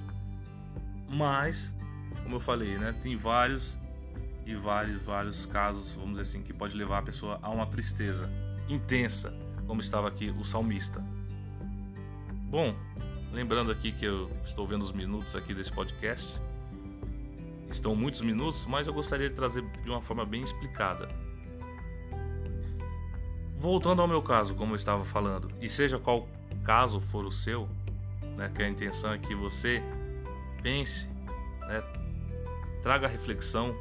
Mas, 1.10 1.74
como 2.24 2.38
eu 2.38 2.39
falei, 2.39 2.78
né, 2.78 2.95
tem 3.04 3.17
vários 3.17 3.76
e 4.45 4.56
vários, 4.56 5.02
vários 5.02 5.45
casos, 5.48 5.91
vamos 5.91 6.12
dizer 6.12 6.21
assim, 6.21 6.41
que 6.41 6.54
pode 6.54 6.74
levar 6.78 7.00
a 7.00 7.02
pessoa 7.02 7.38
a 7.41 7.50
uma 7.50 7.67
tristeza 7.67 8.30
intensa, 8.69 9.34
como 9.67 9.82
estava 9.82 10.08
aqui 10.08 10.34
o 10.39 10.45
salmista. 10.45 11.04
Bom, 12.50 12.74
lembrando 13.34 13.74
aqui 13.74 13.91
que 13.91 14.06
eu 14.06 14.32
estou 14.45 14.65
vendo 14.65 14.84
os 14.84 14.93
minutos 14.93 15.36
aqui 15.36 15.54
desse 15.54 15.69
podcast. 15.74 16.32
Estão 17.69 17.93
muitos 17.93 18.21
minutos, 18.21 18.65
mas 18.67 18.88
eu 18.88 18.93
gostaria 18.93 19.30
de 19.30 19.36
trazer 19.36 19.69
de 19.84 19.89
uma 19.89 20.02
forma 20.02 20.26
bem 20.26 20.43
explicada 20.43 21.10
voltando 23.65 23.99
ao 23.99 24.08
meu 24.08 24.21
caso, 24.21 24.54
como 24.54 24.73
eu 24.73 24.75
estava 24.75 25.04
falando, 25.04 25.49
e 25.60 25.67
seja 25.67 25.97
qual 25.97 26.28
caso 26.63 27.01
for 27.01 27.25
o 27.25 27.32
seu, 27.32 27.67
né, 28.38 28.51
que 28.54 28.62
a 28.62 28.69
intenção 28.69 29.12
é 29.12 29.17
que 29.17 29.34
você 29.34 29.82
pense, 30.62 31.08
né, 31.62 31.82
traga 32.84 33.08
reflexão. 33.08 33.75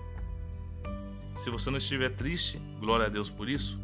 Se 1.43 1.51
você 1.51 1.69
não 1.69 1.77
estiver 1.77 2.09
triste, 2.09 2.59
glória 2.81 3.05
a 3.05 3.09
Deus 3.11 3.29
por 3.29 3.47
isso, 3.47 3.79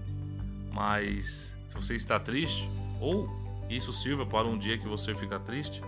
mas 0.72 1.54
se 1.68 1.74
você 1.74 1.96
está 1.96 2.18
triste, 2.18 2.66
ou 2.98 3.28
isso 3.68 3.92
sirva 3.92 4.24
para 4.24 4.48
um 4.48 4.56
dia 4.56 4.78
que 4.78 4.88
você 4.88 5.14
fica 5.14 5.38
triste, 5.38 5.82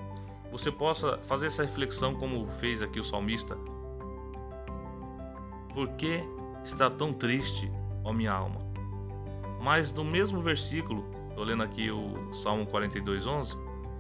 você 0.51 0.71
possa 0.71 1.17
fazer 1.27 1.47
essa 1.47 1.65
reflexão 1.65 2.15
como 2.15 2.53
fez 2.61 2.83
aqui 2.83 3.01
o 3.01 3.05
salmista. 3.05 3.57
Por 5.73 5.89
que 5.97 6.23
está 6.63 6.91
tão 6.91 7.15
triste, 7.15 7.73
ó 8.05 8.13
minha 8.13 8.33
alma? 8.33 8.72
Mas 9.63 9.93
no 9.93 10.03
mesmo 10.03 10.43
versículo, 10.43 11.07
estou 11.29 11.45
lendo 11.45 11.63
aqui 11.63 11.89
o 11.89 12.35
Salmo 12.35 12.67
42:11, 12.67 13.57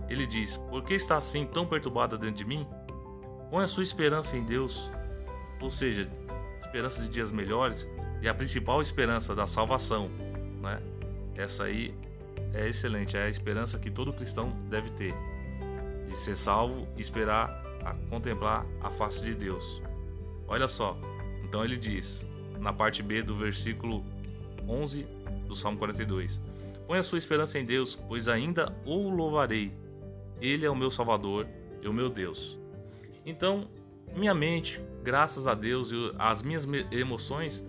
ele 0.08 0.26
diz: 0.26 0.56
Por 0.68 0.82
que 0.82 0.94
está 0.94 1.16
assim 1.16 1.46
tão 1.46 1.64
perturbada 1.64 2.18
dentro 2.18 2.34
de 2.34 2.44
mim? 2.44 2.66
Põe 3.48 3.62
a 3.62 3.68
sua 3.68 3.84
esperança 3.84 4.36
em 4.36 4.42
Deus, 4.42 4.90
ou 5.60 5.70
seja, 5.70 6.10
esperança 6.60 7.00
de 7.00 7.08
dias 7.08 7.30
melhores 7.30 7.86
e 8.20 8.28
a 8.28 8.34
principal 8.34 8.82
esperança 8.82 9.36
da 9.36 9.46
salvação, 9.46 10.10
né? 10.60 10.82
Essa 11.36 11.64
aí 11.64 11.94
é 12.52 12.68
excelente, 12.68 13.16
é 13.16 13.26
a 13.26 13.28
esperança 13.28 13.78
que 13.78 13.90
todo 13.90 14.12
cristão 14.12 14.50
deve 14.68 14.90
ter 14.90 15.14
de 16.08 16.16
ser 16.16 16.36
salvo 16.36 16.88
e 16.96 17.00
esperar 17.00 17.62
a 17.84 17.94
contemplar 18.10 18.66
a 18.82 18.90
face 18.90 19.24
de 19.24 19.34
Deus. 19.34 19.80
Olha 20.48 20.66
só, 20.66 20.98
então 21.44 21.64
ele 21.64 21.76
diz 21.76 22.24
na 22.58 22.72
parte 22.72 23.00
B 23.00 23.22
do 23.22 23.36
versículo 23.36 24.04
11 24.68 25.21
do 25.46 25.54
Salmo 25.54 25.78
42. 25.78 26.40
Põe 26.86 26.98
a 26.98 27.02
sua 27.02 27.18
esperança 27.18 27.58
em 27.58 27.64
Deus, 27.64 27.98
pois 28.08 28.28
ainda 28.28 28.74
o 28.84 29.08
louvarei. 29.08 29.72
Ele 30.40 30.66
é 30.66 30.70
o 30.70 30.76
meu 30.76 30.90
Salvador 30.90 31.46
e 31.80 31.88
o 31.88 31.92
meu 31.92 32.08
Deus. 32.08 32.58
Então, 33.24 33.68
minha 34.16 34.34
mente, 34.34 34.80
graças 35.02 35.46
a 35.46 35.54
Deus 35.54 35.90
e 35.90 36.12
as 36.18 36.42
minhas 36.42 36.66
emoções, 36.90 37.64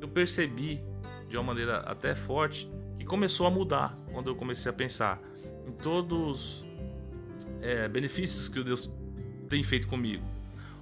eu 0.00 0.08
percebi 0.08 0.80
de 1.28 1.36
uma 1.36 1.42
maneira 1.42 1.78
até 1.80 2.14
forte 2.14 2.70
que 2.98 3.04
começou 3.04 3.46
a 3.46 3.50
mudar 3.50 3.98
quando 4.12 4.28
eu 4.28 4.36
comecei 4.36 4.70
a 4.70 4.72
pensar 4.72 5.20
em 5.66 5.72
todos 5.72 6.64
é, 7.60 7.88
benefícios 7.88 8.48
que 8.48 8.62
Deus 8.62 8.92
tem 9.48 9.62
feito 9.62 9.86
comigo. 9.88 10.24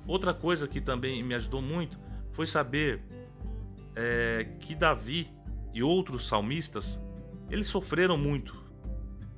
Outra 0.06 0.32
coisa 0.32 0.68
que 0.68 0.80
também 0.80 1.22
me 1.22 1.34
ajudou 1.34 1.60
muito 1.60 1.98
foi 2.32 2.46
saber 2.46 3.00
é, 3.94 4.46
que 4.60 4.74
Davi 4.74 5.28
e 5.76 5.82
outros 5.82 6.26
salmistas, 6.26 6.98
eles 7.50 7.66
sofreram 7.66 8.16
muito, 8.16 8.56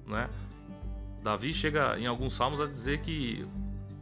né? 0.07 0.31
Davi 1.21 1.53
chega 1.53 1.99
em 1.99 2.07
alguns 2.07 2.37
salmos 2.37 2.61
a 2.61 2.67
dizer 2.67 3.01
que 3.01 3.45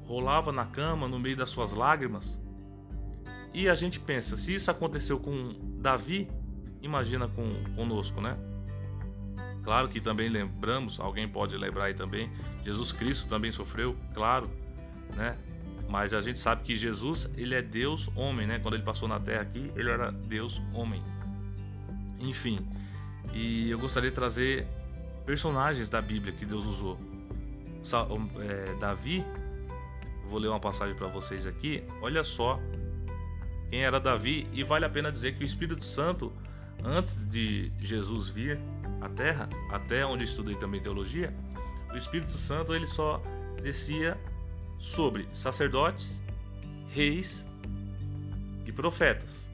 rolava 0.04 0.52
na 0.52 0.66
cama 0.66 1.08
no 1.08 1.18
meio 1.18 1.34
das 1.34 1.48
suas 1.48 1.72
lágrimas. 1.72 2.38
E 3.54 3.70
a 3.70 3.74
gente 3.74 3.98
pensa, 3.98 4.36
se 4.36 4.52
isso 4.52 4.70
aconteceu 4.70 5.18
com 5.18 5.54
Davi, 5.80 6.28
imagina 6.82 7.26
com 7.26 7.48
conosco, 7.74 8.20
né? 8.20 8.36
Claro 9.64 9.88
que 9.88 9.98
também 9.98 10.28
lembramos, 10.28 11.00
alguém 11.00 11.26
pode 11.26 11.56
lembrar 11.56 11.84
aí 11.84 11.94
também, 11.94 12.30
Jesus 12.62 12.92
Cristo 12.92 13.30
também 13.30 13.50
sofreu, 13.50 13.96
claro, 14.12 14.50
né? 15.14 15.38
Mas 15.88 16.12
a 16.12 16.20
gente 16.20 16.38
sabe 16.38 16.64
que 16.64 16.76
Jesus, 16.76 17.30
ele 17.34 17.54
é 17.54 17.62
Deus 17.62 18.10
homem, 18.14 18.46
né? 18.46 18.58
Quando 18.58 18.74
ele 18.74 18.84
passou 18.84 19.08
na 19.08 19.18
terra 19.18 19.40
aqui, 19.40 19.72
ele 19.74 19.90
era 19.90 20.12
Deus 20.12 20.60
homem. 20.74 21.02
Enfim, 22.26 22.58
e 23.32 23.70
eu 23.70 23.78
gostaria 23.78 24.10
de 24.10 24.14
trazer 24.14 24.66
personagens 25.24 25.88
da 25.88 26.00
Bíblia 26.00 26.32
que 26.32 26.44
Deus 26.44 26.66
usou. 26.66 26.98
É, 28.40 28.74
Davi, 28.80 29.24
vou 30.28 30.40
ler 30.40 30.48
uma 30.48 30.58
passagem 30.58 30.96
para 30.96 31.06
vocês 31.06 31.46
aqui. 31.46 31.84
Olha 32.02 32.24
só 32.24 32.60
quem 33.70 33.84
era 33.84 34.00
Davi 34.00 34.48
e 34.52 34.64
vale 34.64 34.84
a 34.84 34.88
pena 34.88 35.12
dizer 35.12 35.36
que 35.36 35.44
o 35.44 35.46
Espírito 35.46 35.84
Santo, 35.84 36.32
antes 36.84 37.28
de 37.28 37.70
Jesus 37.80 38.28
vir 38.28 38.58
à 39.00 39.08
Terra, 39.08 39.48
até 39.70 40.04
onde 40.04 40.24
estudei 40.24 40.56
também 40.56 40.80
teologia, 40.80 41.32
o 41.92 41.96
Espírito 41.96 42.32
Santo 42.32 42.74
ele 42.74 42.88
só 42.88 43.22
descia 43.62 44.18
sobre 44.80 45.28
sacerdotes, 45.32 46.20
reis 46.88 47.46
e 48.66 48.72
profetas. 48.72 49.48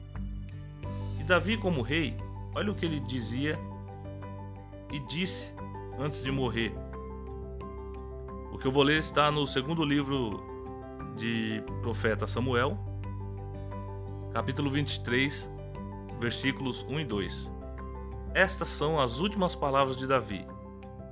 E 1.19 1.23
Davi, 1.23 1.55
como 1.55 1.83
rei, 1.83 2.17
olha 2.55 2.71
o 2.71 2.75
que 2.75 2.85
ele 2.85 2.99
dizia 2.99 3.59
e 4.91 4.99
disse 4.99 5.53
antes 5.99 6.23
de 6.23 6.31
morrer. 6.31 6.73
O 8.51 8.57
que 8.57 8.67
eu 8.67 8.71
vou 8.71 8.83
ler 8.83 8.99
está 8.99 9.31
no 9.31 9.45
segundo 9.47 9.83
livro 9.83 10.43
de 11.17 11.63
profeta 11.81 12.27
Samuel, 12.27 12.77
capítulo 14.33 14.69
23, 14.69 15.49
versículos 16.19 16.83
1 16.87 16.99
e 16.99 17.05
2. 17.05 17.51
Estas 18.33 18.69
são 18.69 18.99
as 18.99 19.19
últimas 19.19 19.55
palavras 19.55 19.97
de 19.97 20.07
Davi. 20.07 20.45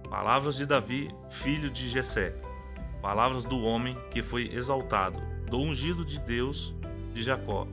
Palavras 0.10 0.56
de 0.56 0.66
Davi, 0.66 1.14
filho 1.30 1.70
de 1.70 1.90
Jessé 1.90 2.36
palavras 3.02 3.44
do 3.44 3.60
homem 3.62 3.96
que 4.12 4.22
foi 4.22 4.54
exaltado, 4.54 5.20
do 5.50 5.58
ungido 5.58 6.06
de 6.06 6.20
Deus 6.20 6.74
de 7.14 7.24
Jacó, 7.24 7.68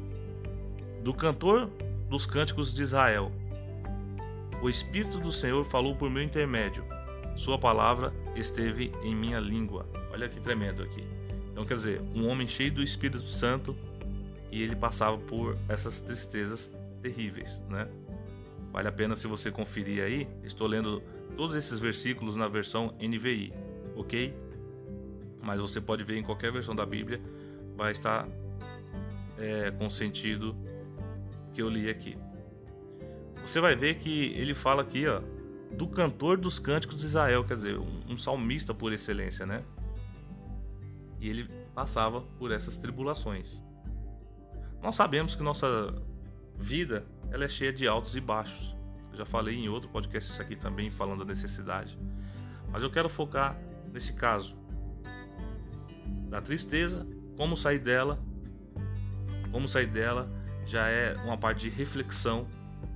do 1.05 1.13
cantor 1.13 1.71
dos 2.09 2.27
cânticos 2.27 2.75
de 2.75 2.83
Israel. 2.83 3.31
O 4.63 4.69
Espírito 4.69 5.19
do 5.19 5.33
Senhor 5.33 5.65
falou 5.65 5.95
por 5.95 6.11
meu 6.11 6.23
intermédio, 6.23 6.85
sua 7.37 7.59
palavra 7.59 8.13
esteve 8.35 8.93
em 9.03 9.15
minha 9.15 9.39
língua. 9.39 9.87
Olha 10.13 10.29
que 10.29 10.41
tremendo 10.41 10.83
aqui. 10.83 11.05
Então, 11.53 11.65
quer 11.65 11.75
dizer, 11.75 12.01
um 12.15 12.29
homem 12.29 12.47
cheio 12.47 12.73
do 12.73 12.83
Espírito 12.83 13.27
Santo 13.29 13.77
e 14.51 14.63
ele 14.63 14.75
passava 14.75 15.17
por 15.17 15.57
essas 15.69 16.01
tristezas 16.01 16.71
terríveis, 17.03 17.61
né? 17.69 17.89
Vale 18.73 18.89
a 18.89 18.93
pena 18.93 19.17
se 19.17 19.27
você 19.27 19.51
conferir 19.51 20.03
aí. 20.03 20.29
Estou 20.43 20.67
lendo 20.67 21.03
todos 21.37 21.57
esses 21.57 21.79
versículos 21.79 22.37
na 22.37 22.49
versão 22.49 22.95
NVI, 23.01 23.53
ok? 23.97 24.35
mas 25.49 25.61
você 25.61 25.81
pode 25.81 26.05
ver 26.05 26.19
em 26.19 26.23
qualquer 26.23 26.53
versão 26.53 26.75
da 26.75 26.85
Bíblia, 26.85 27.21
vai 27.75 27.93
estar 27.93 28.29
é, 29.39 29.71
com 29.71 29.87
o 29.87 29.91
sentido 29.91 30.55
que 31.55 31.63
eu 31.63 31.71
li 31.71 31.89
aqui. 31.89 32.19
Você 33.49 33.63
vai 33.63 33.75
ver 33.75 33.95
que 33.95 34.27
ele 34.35 34.53
fala 34.53 34.83
aqui, 34.83 35.09
ó, 35.09 35.23
do 35.73 35.89
cantor 35.89 36.37
dos 36.37 36.59
cânticos 36.59 37.01
de 37.01 37.07
Israel, 37.07 37.43
quer 37.45 37.55
dizer, 37.55 37.79
um, 37.79 38.15
salmista 38.19 38.75
por 38.75 38.93
excelência, 38.93 39.47
né? 39.47 39.65
E 41.19 41.31
ele 41.31 41.49
passava 41.75 42.21
por 42.39 42.53
essas 42.53 42.77
tribulações. 42.77 43.63
Nós 44.83 44.95
sabemos 44.97 45.35
que 45.35 45.43
nossa 45.43 45.95
vida 46.59 47.07
ela 47.31 47.47
é 47.47 47.49
cheia 47.49 47.73
de 47.73 47.89
altos 47.89 48.15
e 48.15 48.21
baixos. 48.21 48.77
Eu 49.13 49.17
já 49.17 49.25
falei 49.25 49.55
em 49.55 49.67
outro 49.67 49.89
podcast 49.89 50.31
isso 50.31 50.43
aqui 50.43 50.55
também 50.55 50.91
falando 50.91 51.21
da 51.21 51.25
necessidade. 51.25 51.99
Mas 52.71 52.83
eu 52.83 52.91
quero 52.91 53.09
focar 53.09 53.59
nesse 53.91 54.13
caso 54.13 54.55
da 56.29 56.43
tristeza, 56.43 57.07
como 57.35 57.57
sair 57.57 57.79
dela, 57.79 58.23
como 59.51 59.67
sair 59.67 59.87
dela 59.87 60.31
já 60.67 60.87
é 60.89 61.15
uma 61.25 61.39
parte 61.39 61.63
de 61.63 61.71
reflexão, 61.71 62.47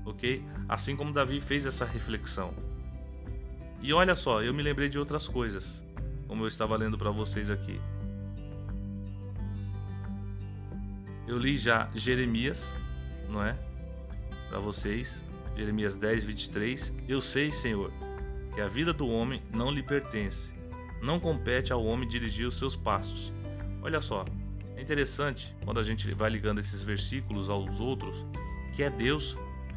ok? 0.04 0.44
Assim 0.68 0.96
como 0.96 1.12
Davi 1.12 1.40
fez 1.40 1.66
essa 1.66 1.84
reflexão. 1.84 2.54
E 3.80 3.92
olha 3.92 4.14
só, 4.14 4.42
eu 4.42 4.54
me 4.54 4.62
lembrei 4.62 4.88
de 4.88 4.98
outras 4.98 5.26
coisas, 5.26 5.84
como 6.28 6.44
eu 6.44 6.48
estava 6.48 6.76
lendo 6.76 6.96
para 6.96 7.10
vocês 7.10 7.50
aqui. 7.50 7.80
Eu 11.26 11.38
li 11.38 11.58
já 11.58 11.90
Jeremias, 11.94 12.62
não 13.28 13.44
é? 13.44 13.56
Para 14.48 14.58
vocês, 14.58 15.22
Jeremias 15.56 15.96
10, 15.96 16.24
23. 16.24 16.92
Eu 17.08 17.20
sei, 17.20 17.50
Senhor, 17.52 17.90
que 18.54 18.60
a 18.60 18.68
vida 18.68 18.92
do 18.92 19.08
homem 19.08 19.42
não 19.52 19.70
lhe 19.70 19.82
pertence 19.82 20.52
não 21.02 21.18
compete 21.18 21.72
ao 21.72 21.84
homem 21.84 22.08
dirigir 22.08 22.46
os 22.46 22.56
seus 22.56 22.76
passos. 22.76 23.32
Olha 23.82 24.00
só, 24.00 24.24
é 24.76 24.80
interessante 24.80 25.54
quando 25.64 25.80
a 25.80 25.82
gente 25.82 26.14
vai 26.14 26.30
ligando 26.30 26.60
esses 26.60 26.84
versículos 26.84 27.50
aos 27.50 27.80
outros, 27.80 28.24
que 28.72 28.84
é 28.84 28.88
Deus 28.88 29.36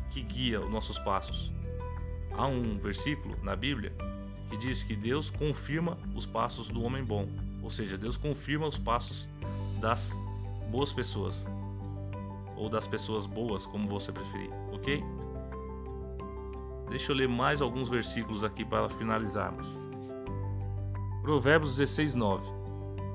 que 0.10 0.22
guia 0.22 0.62
os 0.62 0.70
nossos 0.70 1.00
passos. 1.00 1.52
Há 2.32 2.46
um 2.46 2.78
versículo 2.78 3.36
na 3.42 3.56
Bíblia 3.56 3.94
que 4.50 4.58
diz 4.58 4.84
que 4.84 4.96
Deus 4.96 5.30
confirma 5.30 5.98
os 6.16 6.26
passos 6.26 6.68
do 6.68 6.84
homem 6.84 7.04
bom, 7.04 7.28
ou 7.64 7.72
seja, 7.72 7.98
Deus 7.98 8.18
confirma 8.18 8.68
os 8.68 8.78
passos 8.78 9.28
das 9.80 10.12
boas 10.70 10.94
pessoas 10.94 11.46
ou 12.56 12.70
das 12.70 12.88
pessoas 12.88 13.26
boas, 13.26 13.66
como 13.66 13.88
você 13.88 14.12
preferir, 14.12 14.50
ok? 14.72 15.04
Deixa 16.90 17.12
eu 17.12 17.16
ler 17.16 17.28
mais 17.28 17.62
alguns 17.62 17.90
versículos 17.90 18.44
aqui 18.44 18.64
para 18.64 18.88
finalizarmos. 18.90 19.68
Provérbios 21.22 21.76
16, 21.78 22.14
9. 22.14 22.46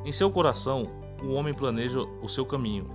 Em 0.05 0.13
seu 0.13 0.31
coração 0.31 0.91
o 1.23 1.33
homem 1.33 1.55
planeja 1.55 2.01
o 2.01 2.29
seu 2.29 2.45
caminho, 2.45 2.91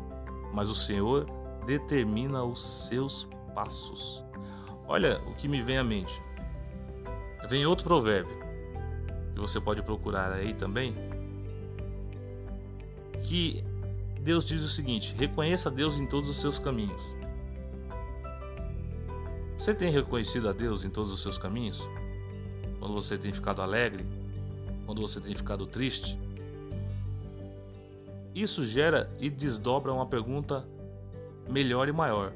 mas 0.53 0.69
o 0.69 0.75
Senhor 0.75 1.25
determina 1.65 2.43
os 2.43 2.87
seus 2.87 3.27
passos. 3.55 4.21
Olha 4.87 5.19
o 5.25 5.33
que 5.33 5.47
me 5.47 5.63
vem 5.63 5.77
à 5.77 5.83
mente. 5.83 6.21
Vem 7.49 7.65
outro 7.65 7.85
provérbio, 7.85 8.37
que 9.33 9.39
você 9.39 9.59
pode 9.59 9.81
procurar 9.81 10.31
aí 10.31 10.53
também, 10.53 10.93
que 13.23 13.63
Deus 14.21 14.45
diz 14.45 14.63
o 14.63 14.69
seguinte: 14.69 15.15
reconheça 15.17 15.71
Deus 15.71 15.97
em 15.97 16.05
todos 16.05 16.29
os 16.29 16.37
seus 16.37 16.59
caminhos. 16.59 17.01
Você 19.57 19.73
tem 19.73 19.91
reconhecido 19.91 20.49
a 20.49 20.51
Deus 20.51 20.83
em 20.83 20.89
todos 20.89 21.11
os 21.11 21.21
seus 21.21 21.37
caminhos? 21.37 21.81
Quando 22.79 22.93
você 22.93 23.17
tem 23.17 23.33
ficado 23.33 23.61
alegre, 23.61 24.05
quando 24.85 25.01
você 25.01 25.19
tem 25.19 25.33
ficado 25.33 25.65
triste? 25.65 26.19
Isso 28.35 28.65
gera 28.65 29.09
e 29.17 29.29
desdobra 29.29 29.93
uma 29.93 30.05
pergunta 30.05 30.67
melhor 31.49 31.87
e 31.87 31.91
maior. 31.91 32.33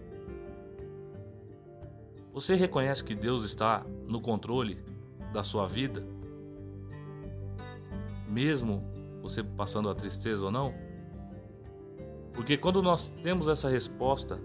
Você 2.34 2.56
reconhece 2.56 3.04
que 3.04 3.16
Deus 3.16 3.44
está 3.44 3.86
no 4.08 4.22
controle 4.22 4.78
da 5.34 5.44
sua 5.44 5.68
vida? 5.68 6.06
Mesmo 8.28 8.84
você 9.22 9.44
passando 9.44 9.90
a 9.90 9.96
tristeza 9.96 10.46
ou 10.46 10.52
não? 10.52 10.74
Porque 12.34 12.56
quando 12.58 12.82
nós 12.82 13.08
temos 13.24 13.48
essa 13.48 13.68
resposta, 13.68 14.40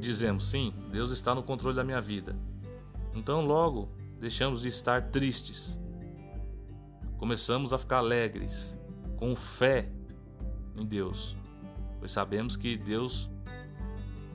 dizemos 0.00 0.50
sim, 0.50 0.74
Deus 0.90 1.10
está 1.10 1.34
no 1.34 1.42
controle 1.42 1.76
da 1.76 1.84
minha 1.84 2.00
vida. 2.00 2.34
Então 3.14 3.44
logo 3.44 3.88
deixamos 4.18 4.62
de 4.62 4.68
estar 4.68 5.10
tristes 5.10 5.78
começamos 7.18 7.72
a 7.72 7.78
ficar 7.78 7.98
alegres, 7.98 8.78
com 9.16 9.34
fé 9.34 9.90
em 10.76 10.86
Deus, 10.86 11.36
pois 11.98 12.12
sabemos 12.12 12.56
que 12.56 12.76
Deus. 12.76 13.28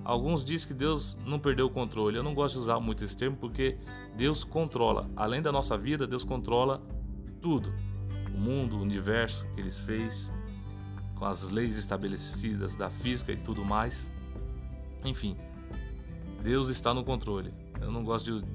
Alguns 0.03 0.43
dizem 0.43 0.67
que 0.67 0.73
Deus 0.73 1.17
não 1.25 1.39
perdeu 1.39 1.67
o 1.67 1.69
controle. 1.69 2.17
Eu 2.17 2.23
não 2.23 2.33
gosto 2.33 2.55
de 2.55 2.59
usar 2.59 2.79
muito 2.79 3.03
esse 3.03 3.15
termo 3.15 3.37
porque 3.37 3.77
Deus 4.15 4.43
controla. 4.43 5.09
Além 5.15 5.41
da 5.41 5.51
nossa 5.51 5.77
vida, 5.77 6.05
Deus 6.05 6.23
controla 6.23 6.81
tudo: 7.41 7.73
o 8.33 8.37
mundo, 8.37 8.77
o 8.77 8.81
universo 8.81 9.45
que 9.55 9.61
Ele 9.61 9.71
fez, 9.71 10.31
com 11.15 11.25
as 11.25 11.47
leis 11.49 11.77
estabelecidas 11.77 12.75
da 12.75 12.89
física 12.89 13.31
e 13.31 13.37
tudo 13.37 13.63
mais. 13.63 14.09
Enfim, 15.05 15.37
Deus 16.41 16.67
está 16.69 16.93
no 16.93 17.03
controle. 17.03 17.53
Eu 17.79 17.91
não 17.91 18.03
gosto 18.03 18.39
de 18.39 18.45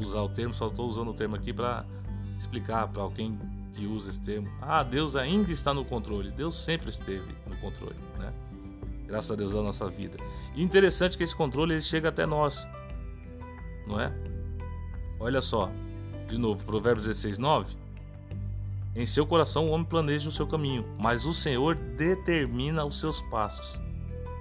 usar 0.00 0.22
o 0.22 0.28
termo, 0.28 0.54
só 0.54 0.68
estou 0.68 0.88
usando 0.88 1.10
o 1.10 1.14
termo 1.14 1.34
aqui 1.36 1.52
para 1.52 1.84
explicar 2.38 2.88
para 2.88 3.02
alguém 3.02 3.38
que 3.74 3.86
usa 3.86 4.10
esse 4.10 4.20
termo. 4.20 4.48
Ah, 4.60 4.82
Deus 4.82 5.16
ainda 5.16 5.50
está 5.50 5.74
no 5.74 5.84
controle. 5.84 6.30
Deus 6.30 6.56
sempre 6.56 6.90
esteve 6.90 7.34
no 7.48 7.56
controle, 7.56 7.96
né? 8.18 8.32
Graças 9.06 9.30
a 9.30 9.34
Deus 9.34 9.52
da 9.52 9.62
nossa 9.62 9.88
vida. 9.88 10.16
E 10.54 10.62
interessante 10.62 11.16
que 11.16 11.24
esse 11.24 11.36
controle 11.36 11.74
ele 11.74 11.82
chega 11.82 12.08
até 12.08 12.26
nós, 12.26 12.66
não 13.86 14.00
é? 14.00 14.12
Olha 15.20 15.40
só, 15.40 15.70
de 16.28 16.38
novo, 16.38 16.64
Provérbios 16.64 17.06
16, 17.06 17.38
9. 17.38 17.76
Em 18.96 19.06
seu 19.06 19.26
coração 19.26 19.68
o 19.68 19.70
homem 19.70 19.86
planeja 19.86 20.28
o 20.28 20.32
seu 20.32 20.46
caminho, 20.46 20.84
mas 20.98 21.26
o 21.26 21.34
Senhor 21.34 21.74
determina 21.74 22.84
os 22.84 23.00
seus 23.00 23.20
passos. 23.22 23.80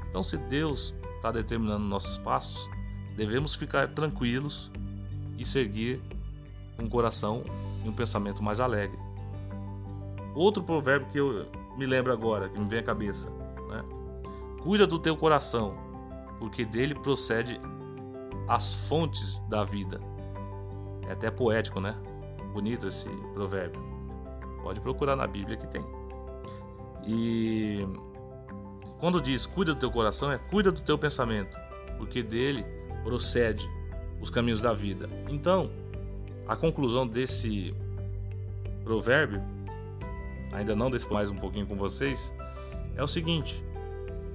Então, 0.10 0.24
se 0.24 0.38
Deus 0.38 0.94
está 1.16 1.32
determinando 1.32 1.84
nossos 1.84 2.18
passos, 2.20 2.70
devemos 3.16 3.56
ficar 3.56 3.88
tranquilos 3.90 4.72
e 5.38 5.46
seguir 5.46 6.02
um 6.78 6.88
coração 6.88 7.44
e 7.84 7.90
um 7.90 7.94
pensamento 7.94 8.44
mais 8.44 8.60
alegre. 8.60 8.98
Outro 10.36 10.64
provérbio 10.64 11.08
que 11.10 11.20
eu 11.20 11.48
me 11.78 11.86
lembra 11.86 12.14
agora, 12.14 12.50
que 12.50 12.60
me 12.60 12.68
vem 12.68 12.80
à 12.80 12.84
cabeça. 12.84 13.28
Cuida 14.64 14.88
do 14.88 14.98
teu 14.98 15.18
coração, 15.18 15.76
porque 16.40 16.64
dele 16.64 16.96
procede 16.96 17.60
as 18.48 18.74
fontes 18.74 19.40
da 19.50 19.66
vida. 19.66 20.00
É 21.08 21.12
até 21.12 21.30
poético, 21.30 21.82
né? 21.82 21.94
Bonito 22.54 22.88
esse 22.88 23.10
provérbio. 23.34 23.82
Pode 24.62 24.80
procurar 24.80 25.18
na 25.18 25.28
Bíblia 25.28 25.58
que 25.58 25.68
tem. 25.68 25.86
E 27.06 27.86
quando 29.00 29.20
diz 29.20 29.46
cuida 29.46 29.74
do 29.74 29.80
teu 29.82 29.92
coração, 29.92 30.32
é 30.32 30.38
cuida 30.38 30.72
do 30.72 30.80
teu 30.80 30.98
pensamento, 30.98 31.58
porque 31.98 32.24
dele 32.24 32.66
procede 33.04 33.70
os 34.22 34.30
caminhos 34.30 34.62
da 34.62 34.74
vida. 34.74 35.10
Então, 35.30 35.70
a 36.48 36.56
conclusão 36.56 37.06
desse 37.06 37.76
provérbio, 38.86 39.42
ainda 40.54 40.74
não 40.74 40.90
desse 40.90 41.12
mais 41.12 41.30
um 41.30 41.36
pouquinho 41.36 41.68
com 41.68 41.76
vocês, 41.76 42.34
é 42.96 43.04
o 43.04 43.08
seguinte: 43.08 43.62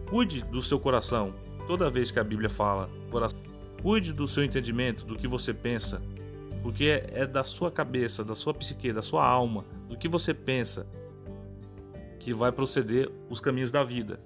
cuide 0.08 0.42
do 0.42 0.62
seu 0.62 0.80
coração. 0.80 1.34
Toda 1.66 1.90
vez 1.90 2.10
que 2.10 2.18
a 2.18 2.24
Bíblia 2.24 2.48
fala 2.48 2.88
coração, 3.10 3.38
cuide 3.82 4.12
do 4.12 4.26
seu 4.26 4.42
entendimento, 4.42 5.04
do 5.04 5.16
que 5.16 5.28
você 5.28 5.52
pensa, 5.52 6.00
porque 6.62 6.84
é, 6.84 7.22
é 7.22 7.26
da 7.26 7.44
sua 7.44 7.70
cabeça, 7.70 8.24
da 8.24 8.34
sua 8.34 8.54
psique, 8.54 8.92
da 8.92 9.02
sua 9.02 9.26
alma, 9.26 9.64
do 9.88 9.96
que 9.96 10.08
você 10.08 10.32
pensa, 10.32 10.86
que 12.18 12.32
vai 12.34 12.50
proceder 12.50 13.10
os 13.30 13.40
caminhos 13.40 13.70
da 13.70 13.84
vida. 13.84 14.20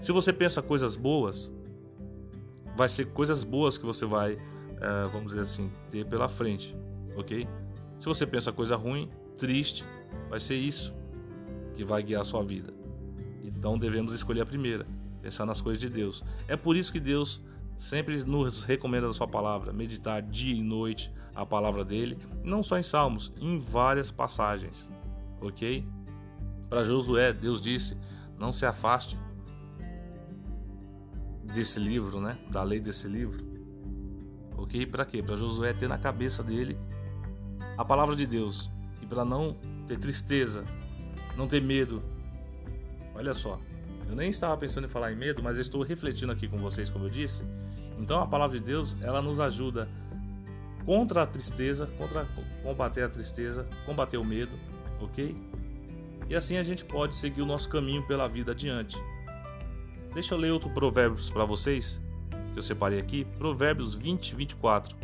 Se 0.00 0.12
você 0.12 0.32
pensa 0.32 0.60
coisas 0.60 0.94
boas, 0.94 1.52
vai 2.76 2.88
ser 2.88 3.06
coisas 3.06 3.42
boas 3.42 3.78
que 3.78 3.84
você 3.84 4.04
vai, 4.04 4.34
uh, 4.34 5.08
vamos 5.12 5.28
dizer 5.28 5.40
assim, 5.40 5.70
ter 5.90 6.04
pela 6.04 6.28
frente, 6.28 6.76
ok? 7.16 7.48
Se 7.98 8.06
você 8.06 8.26
pensa 8.26 8.52
coisa 8.52 8.76
ruim, 8.76 9.10
triste, 9.36 9.84
vai 10.28 10.38
ser 10.38 10.54
isso 10.54 10.94
que 11.74 11.84
vai 11.84 12.02
guiar 12.02 12.22
a 12.22 12.24
sua 12.24 12.44
vida. 12.44 12.72
Então 13.42 13.78
devemos 13.78 14.12
escolher 14.12 14.42
a 14.42 14.46
primeira, 14.46 14.86
pensar 15.20 15.46
nas 15.46 15.60
coisas 15.60 15.80
de 15.80 15.88
Deus. 15.88 16.22
É 16.46 16.56
por 16.56 16.76
isso 16.76 16.92
que 16.92 17.00
Deus 17.00 17.40
sempre 17.76 18.22
nos 18.24 18.62
recomenda 18.64 19.06
na 19.06 19.12
sua 19.12 19.28
palavra, 19.28 19.72
meditar 19.72 20.20
dia 20.22 20.54
e 20.54 20.62
noite 20.62 21.12
a 21.34 21.46
palavra 21.46 21.84
dele, 21.84 22.18
não 22.42 22.62
só 22.62 22.76
em 22.78 22.82
Salmos, 22.82 23.32
em 23.40 23.58
várias 23.58 24.10
passagens. 24.10 24.90
OK? 25.40 25.86
Para 26.68 26.84
Josué, 26.84 27.32
Deus 27.32 27.60
disse: 27.60 27.96
"Não 28.36 28.52
se 28.52 28.66
afaste 28.66 29.16
desse 31.52 31.78
livro, 31.80 32.20
né? 32.20 32.38
Da 32.50 32.62
lei 32.62 32.80
desse 32.80 33.08
livro. 33.08 33.44
OK? 34.56 34.86
Para 34.86 35.04
quê? 35.04 35.22
Para 35.22 35.36
Josué 35.36 35.72
ter 35.72 35.88
na 35.88 35.98
cabeça 35.98 36.42
dele 36.42 36.78
a 37.76 37.84
palavra 37.84 38.14
de 38.14 38.26
Deus 38.26 38.70
e 39.00 39.06
para 39.06 39.24
não 39.24 39.56
ter 39.86 39.98
tristeza, 39.98 40.64
não 41.36 41.46
ter 41.46 41.62
medo. 41.62 42.02
Olha 43.14 43.34
só, 43.34 43.58
eu 44.08 44.16
nem 44.16 44.30
estava 44.30 44.56
pensando 44.56 44.86
em 44.86 44.90
falar 44.90 45.12
em 45.12 45.16
medo, 45.16 45.42
mas 45.42 45.58
estou 45.58 45.82
refletindo 45.82 46.32
aqui 46.32 46.48
com 46.48 46.56
vocês, 46.56 46.88
como 46.88 47.04
eu 47.04 47.10
disse. 47.10 47.44
Então 47.98 48.20
a 48.22 48.26
palavra 48.26 48.58
de 48.58 48.64
Deus, 48.64 48.96
ela 49.02 49.20
nos 49.20 49.40
ajuda 49.40 49.88
contra 50.84 51.22
a 51.22 51.26
tristeza, 51.26 51.86
contra 51.98 52.26
combater 52.62 53.02
a 53.02 53.08
tristeza, 53.08 53.66
combater 53.84 54.16
o 54.16 54.24
medo, 54.24 54.52
ok? 55.00 55.36
E 56.28 56.34
assim 56.34 56.56
a 56.56 56.62
gente 56.62 56.84
pode 56.84 57.16
seguir 57.16 57.42
o 57.42 57.46
nosso 57.46 57.68
caminho 57.68 58.02
pela 58.06 58.28
vida 58.28 58.52
adiante. 58.52 58.96
Deixa 60.14 60.34
eu 60.34 60.38
ler 60.38 60.52
outro 60.52 60.70
provérbios 60.70 61.30
para 61.30 61.44
vocês, 61.44 62.00
que 62.52 62.58
eu 62.58 62.62
separei 62.62 62.98
aqui, 62.98 63.24
Provérbios 63.36 63.94
20, 63.94 64.34
24. 64.34 64.96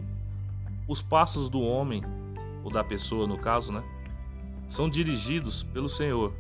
Os 0.88 1.02
passos 1.02 1.48
do 1.48 1.60
homem, 1.60 2.02
ou 2.62 2.70
da 2.70 2.82
pessoa 2.82 3.26
no 3.26 3.38
caso, 3.38 3.72
né? 3.72 3.82
são 4.68 4.88
dirigidos 4.88 5.62
pelo 5.62 5.88
Senhor. 5.88 6.32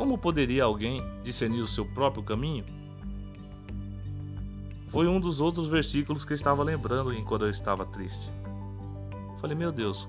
Como 0.00 0.16
poderia 0.16 0.64
alguém 0.64 1.04
discernir 1.22 1.60
o 1.60 1.66
seu 1.66 1.84
próprio 1.84 2.22
caminho? 2.22 2.64
Foi 4.88 5.06
um 5.06 5.20
dos 5.20 5.42
outros 5.42 5.66
versículos 5.66 6.24
que 6.24 6.32
eu 6.32 6.36
estava 6.36 6.62
lembrando 6.62 7.12
enquanto 7.12 7.44
eu 7.44 7.50
estava 7.50 7.84
triste. 7.84 8.32
Falei, 9.42 9.54
meu 9.54 9.70
Deus, 9.70 10.08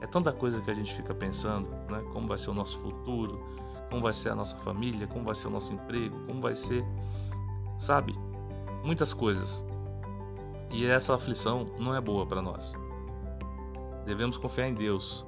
é 0.00 0.08
tanta 0.08 0.32
coisa 0.32 0.60
que 0.60 0.68
a 0.68 0.74
gente 0.74 0.92
fica 0.92 1.14
pensando, 1.14 1.68
né? 1.88 2.02
Como 2.12 2.26
vai 2.26 2.36
ser 2.36 2.50
o 2.50 2.52
nosso 2.52 2.80
futuro, 2.80 3.40
como 3.88 4.02
vai 4.02 4.12
ser 4.12 4.30
a 4.30 4.34
nossa 4.34 4.56
família, 4.56 5.06
como 5.06 5.26
vai 5.26 5.36
ser 5.36 5.46
o 5.46 5.52
nosso 5.52 5.72
emprego, 5.72 6.18
como 6.26 6.40
vai 6.40 6.56
ser, 6.56 6.84
sabe? 7.78 8.18
Muitas 8.82 9.14
coisas. 9.14 9.64
E 10.68 10.84
essa 10.84 11.14
aflição 11.14 11.70
não 11.78 11.94
é 11.94 12.00
boa 12.00 12.26
para 12.26 12.42
nós. 12.42 12.74
Devemos 14.04 14.36
confiar 14.36 14.68
em 14.68 14.74
Deus, 14.74 15.24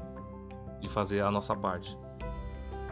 e 0.83 0.89
fazer 0.89 1.21
a 1.21 1.31
nossa 1.31 1.55
parte. 1.55 1.97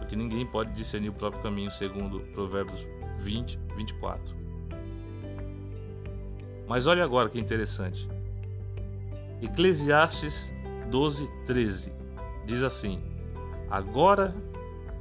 Porque 0.08 0.16
ninguém 0.16 0.46
pode 0.46 0.72
discernir 0.72 1.10
o 1.10 1.12
próprio 1.12 1.42
caminho, 1.42 1.70
segundo 1.70 2.20
Provérbios 2.32 2.80
20, 3.18 3.60
24. 3.76 4.34
Mas 6.66 6.86
olha 6.86 7.04
agora 7.04 7.28
que 7.28 7.38
interessante. 7.38 8.08
Eclesiastes 9.42 10.50
12, 10.90 11.28
13 11.44 11.92
diz 12.46 12.62
assim: 12.62 13.02
Agora 13.70 14.34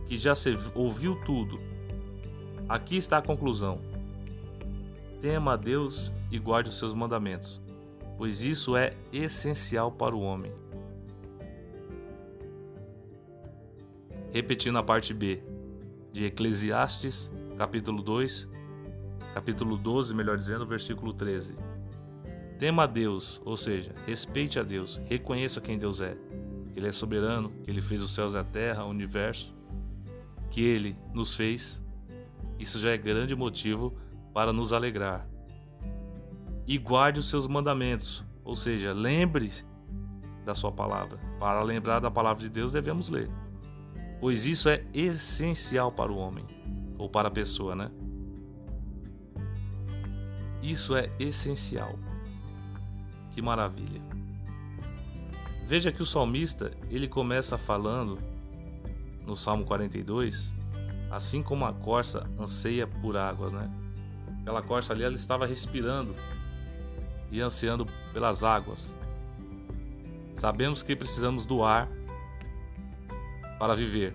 que 0.07 0.17
já 0.17 0.35
se 0.35 0.57
ouviu 0.75 1.15
tudo, 1.23 1.57
aqui 2.67 2.97
está 2.97 3.19
a 3.19 3.21
conclusão. 3.21 3.79
Tema 5.21 5.53
a 5.53 5.55
Deus 5.55 6.11
e 6.29 6.37
guarde 6.37 6.67
os 6.67 6.77
seus 6.77 6.93
mandamentos, 6.93 7.61
pois 8.17 8.41
isso 8.41 8.75
é 8.75 8.91
essencial 9.13 9.89
para 9.89 10.13
o 10.13 10.21
homem. 10.21 10.51
Repetindo 14.31 14.77
a 14.77 14.83
parte 14.83 15.13
B 15.13 15.41
de 16.11 16.25
Eclesiastes, 16.25 17.31
capítulo 17.57 18.01
2, 18.01 18.47
capítulo 19.33 19.77
12, 19.77 20.15
melhor 20.15 20.37
dizendo, 20.37 20.65
versículo 20.65 21.13
13. 21.13 21.55
Tema 22.59 22.83
a 22.83 22.87
Deus, 22.87 23.41
ou 23.45 23.55
seja, 23.55 23.93
respeite 24.05 24.59
a 24.59 24.63
Deus, 24.63 24.99
reconheça 25.05 25.61
quem 25.61 25.77
Deus 25.77 26.01
é, 26.01 26.17
que 26.73 26.79
Ele 26.79 26.87
é 26.87 26.91
soberano, 26.91 27.51
que 27.63 27.69
Ele 27.69 27.81
fez 27.81 28.01
os 28.01 28.11
céus 28.11 28.33
e 28.33 28.37
a 28.37 28.43
terra, 28.43 28.83
o 28.83 28.89
universo, 28.89 29.55
que 30.49 30.61
Ele 30.61 30.97
nos 31.13 31.35
fez. 31.35 31.83
Isso 32.57 32.79
já 32.79 32.89
é 32.89 32.97
grande 32.97 33.35
motivo 33.35 33.95
para 34.33 34.51
nos 34.51 34.73
alegrar. 34.73 35.27
E 36.65 36.77
guarde 36.77 37.19
os 37.19 37.29
seus 37.29 37.47
mandamentos, 37.47 38.25
ou 38.43 38.55
seja, 38.55 38.91
lembre 38.91 39.51
da 40.43 40.55
sua 40.55 40.71
palavra. 40.71 41.19
Para 41.39 41.61
lembrar 41.61 41.99
da 41.99 42.09
palavra 42.09 42.41
de 42.41 42.49
Deus, 42.49 42.71
devemos 42.71 43.09
ler 43.09 43.29
pois 44.19 44.45
isso 44.45 44.69
é 44.69 44.83
essencial 44.93 45.91
para 45.91 46.11
o 46.11 46.17
homem 46.17 46.45
ou 46.97 47.09
para 47.09 47.27
a 47.27 47.31
pessoa, 47.31 47.75
né? 47.75 47.91
Isso 50.61 50.95
é 50.95 51.09
essencial. 51.19 51.97
Que 53.31 53.41
maravilha. 53.41 54.01
Veja 55.65 55.91
que 55.91 56.01
o 56.01 56.05
salmista, 56.05 56.71
ele 56.89 57.07
começa 57.07 57.57
falando 57.57 58.17
no 59.25 59.35
Salmo 59.35 59.65
42, 59.65 60.53
assim 61.11 61.43
como 61.43 61.65
a 61.65 61.73
corça 61.73 62.29
anseia 62.39 62.87
por 62.87 63.17
águas, 63.17 63.51
né? 63.51 63.69
Aquela 64.41 64.61
corça 64.61 64.93
ali, 64.93 65.03
ela 65.03 65.15
estava 65.15 65.45
respirando 65.45 66.15
e 67.29 67.41
ansiando 67.41 67.85
pelas 68.13 68.43
águas. 68.43 68.95
Sabemos 70.35 70.81
que 70.81 70.95
precisamos 70.95 71.45
do 71.45 71.63
ar 71.63 71.89
para 73.59 73.75
viver. 73.75 74.13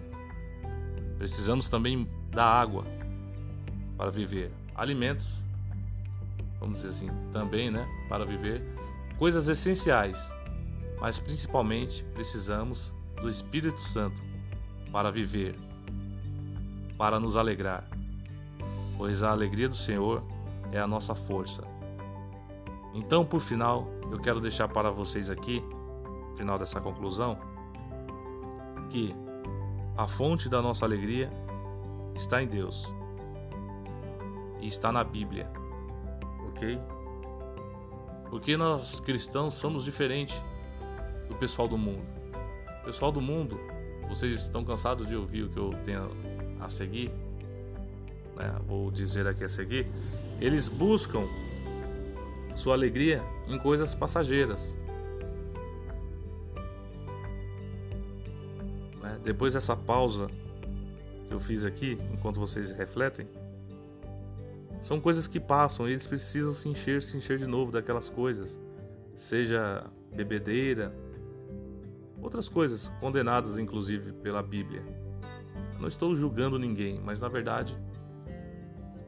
Precisamos 1.18 1.68
também 1.68 2.08
da 2.30 2.44
água 2.44 2.84
para 3.96 4.10
viver, 4.10 4.50
alimentos, 4.74 5.40
vamos 6.58 6.80
dizer 6.80 6.88
assim, 6.88 7.08
também, 7.32 7.70
né, 7.70 7.86
para 8.08 8.24
viver, 8.24 8.62
coisas 9.18 9.46
essenciais, 9.48 10.32
mas 11.00 11.20
principalmente 11.20 12.02
precisamos 12.14 12.92
do 13.20 13.28
Espírito 13.28 13.80
Santo 13.80 14.20
para 14.90 15.10
viver, 15.10 15.54
para 16.98 17.20
nos 17.20 17.36
alegrar, 17.36 17.88
pois 18.96 19.22
a 19.22 19.30
alegria 19.30 19.68
do 19.68 19.76
Senhor 19.76 20.22
é 20.72 20.80
a 20.80 20.86
nossa 20.86 21.14
força. 21.14 21.62
Então, 22.94 23.24
por 23.24 23.40
final, 23.40 23.88
eu 24.10 24.18
quero 24.18 24.40
deixar 24.40 24.68
para 24.68 24.90
vocês 24.90 25.30
aqui, 25.30 25.62
final 26.36 26.58
dessa 26.58 26.80
conclusão, 26.80 27.38
que 28.90 29.14
a 29.96 30.06
fonte 30.06 30.48
da 30.48 30.62
nossa 30.62 30.84
alegria 30.84 31.30
está 32.14 32.42
em 32.42 32.46
Deus 32.46 32.90
e 34.60 34.66
está 34.66 34.90
na 34.90 35.04
Bíblia, 35.04 35.50
ok? 36.48 36.78
Porque 38.30 38.56
nós 38.56 39.00
cristãos 39.00 39.54
somos 39.54 39.84
diferentes 39.84 40.42
do 41.28 41.34
pessoal 41.36 41.68
do 41.68 41.76
mundo. 41.76 42.06
O 42.80 42.84
pessoal 42.84 43.12
do 43.12 43.20
mundo, 43.20 43.58
vocês 44.08 44.40
estão 44.40 44.64
cansados 44.64 45.06
de 45.06 45.14
ouvir 45.14 45.44
o 45.44 45.48
que 45.48 45.58
eu 45.58 45.70
tenho 45.84 46.10
a 46.60 46.68
seguir? 46.68 47.10
Né? 48.36 48.54
Vou 48.66 48.90
dizer 48.90 49.26
aqui 49.26 49.44
a 49.44 49.48
seguir. 49.48 49.86
Eles 50.40 50.68
buscam 50.68 51.26
sua 52.54 52.74
alegria 52.74 53.22
em 53.46 53.58
coisas 53.58 53.94
passageiras 53.94 54.76
depois 59.24 59.54
dessa 59.54 59.76
pausa 59.76 60.28
que 61.28 61.34
eu 61.34 61.40
fiz 61.40 61.64
aqui, 61.64 61.96
enquanto 62.12 62.40
vocês 62.40 62.72
refletem, 62.72 63.26
são 64.80 65.00
coisas 65.00 65.28
que 65.28 65.38
passam, 65.38 65.88
eles 65.88 66.06
precisam 66.06 66.52
se 66.52 66.68
encher, 66.68 67.02
se 67.02 67.16
encher 67.16 67.38
de 67.38 67.46
novo 67.46 67.70
daquelas 67.70 68.10
coisas, 68.10 68.58
seja 69.14 69.86
bebedeira, 70.12 70.92
outras 72.20 72.48
coisas 72.48 72.88
condenadas 73.00 73.58
inclusive 73.58 74.12
pela 74.12 74.42
Bíblia. 74.42 74.82
Não 75.78 75.88
estou 75.88 76.14
julgando 76.16 76.58
ninguém, 76.58 77.00
mas 77.00 77.20
na 77.20 77.28
verdade 77.28 77.76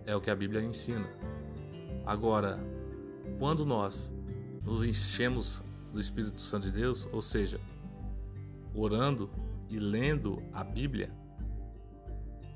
é 0.06 0.14
o 0.14 0.20
que 0.20 0.30
a 0.30 0.36
Bíblia 0.36 0.62
ensina. 0.62 1.08
Agora, 2.06 2.58
quando 3.38 3.64
nós 3.64 4.14
nos 4.64 4.84
enchemos 4.84 5.62
do 5.92 6.00
Espírito 6.00 6.40
Santo 6.40 6.70
de 6.70 6.72
Deus, 6.72 7.08
ou 7.12 7.22
seja, 7.22 7.60
orando 8.74 9.30
e 9.74 9.78
lendo 9.78 10.40
a 10.52 10.62
Bíblia, 10.62 11.10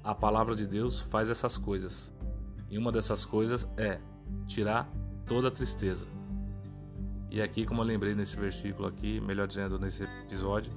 a 0.05 0.15
palavra 0.15 0.55
de 0.55 0.67
Deus 0.67 1.01
faz 1.01 1.29
essas 1.29 1.59
coisas. 1.59 2.15
E 2.71 2.79
uma 2.79 2.93
dessas 2.93 3.25
coisas 3.25 3.67
é 3.77 3.99
tirar 4.47 4.89
toda 5.27 5.49
a 5.49 5.51
tristeza. 5.51 6.07
E 7.29 7.43
aqui, 7.43 7.67
como 7.67 7.83
eu 7.83 7.87
lembrei 7.87 8.15
nesse 8.15 8.37
versículo 8.37 8.87
aqui, 8.87 9.21
melhor 9.21 9.49
dizendo, 9.49 9.79
nesse 9.81 10.05
episódio, 10.05 10.73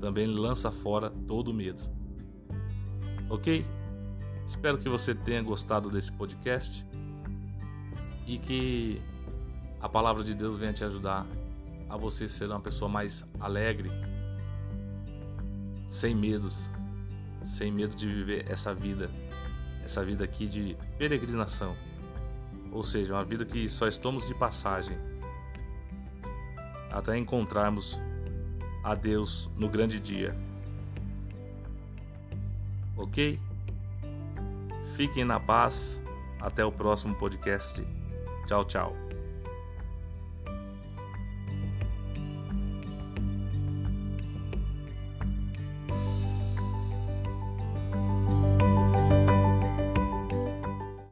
também 0.00 0.26
lança 0.26 0.70
fora 0.70 1.10
todo 1.28 1.52
o 1.52 1.54
medo. 1.54 1.84
Ok? 3.30 3.64
Espero 4.46 4.76
que 4.76 4.88
você 4.88 5.14
tenha 5.14 5.42
gostado 5.42 5.88
desse 5.90 6.10
podcast 6.10 6.84
e 8.26 8.36
que 8.36 9.00
a 9.80 9.88
palavra 9.88 10.24
de 10.24 10.34
Deus 10.34 10.58
venha 10.58 10.72
te 10.72 10.84
ajudar 10.84 11.24
a 11.88 11.96
você 11.96 12.26
ser 12.26 12.50
uma 12.50 12.60
pessoa 12.60 12.88
mais 12.88 13.24
alegre, 13.38 13.90
sem 15.94 16.12
medos, 16.12 16.68
sem 17.44 17.70
medo 17.70 17.94
de 17.94 18.04
viver 18.08 18.50
essa 18.50 18.74
vida, 18.74 19.08
essa 19.84 20.04
vida 20.04 20.24
aqui 20.24 20.46
de 20.46 20.76
peregrinação. 20.98 21.76
Ou 22.72 22.82
seja, 22.82 23.14
uma 23.14 23.24
vida 23.24 23.44
que 23.44 23.68
só 23.68 23.86
estamos 23.86 24.26
de 24.26 24.34
passagem 24.34 24.98
até 26.90 27.16
encontrarmos 27.16 27.96
a 28.82 28.96
Deus 28.96 29.48
no 29.56 29.68
grande 29.68 30.00
dia. 30.00 30.36
Ok? 32.96 33.38
Fiquem 34.96 35.24
na 35.24 35.38
paz. 35.38 36.00
Até 36.40 36.64
o 36.64 36.72
próximo 36.72 37.14
podcast. 37.14 37.82
Tchau, 38.46 38.64
tchau. 38.64 39.03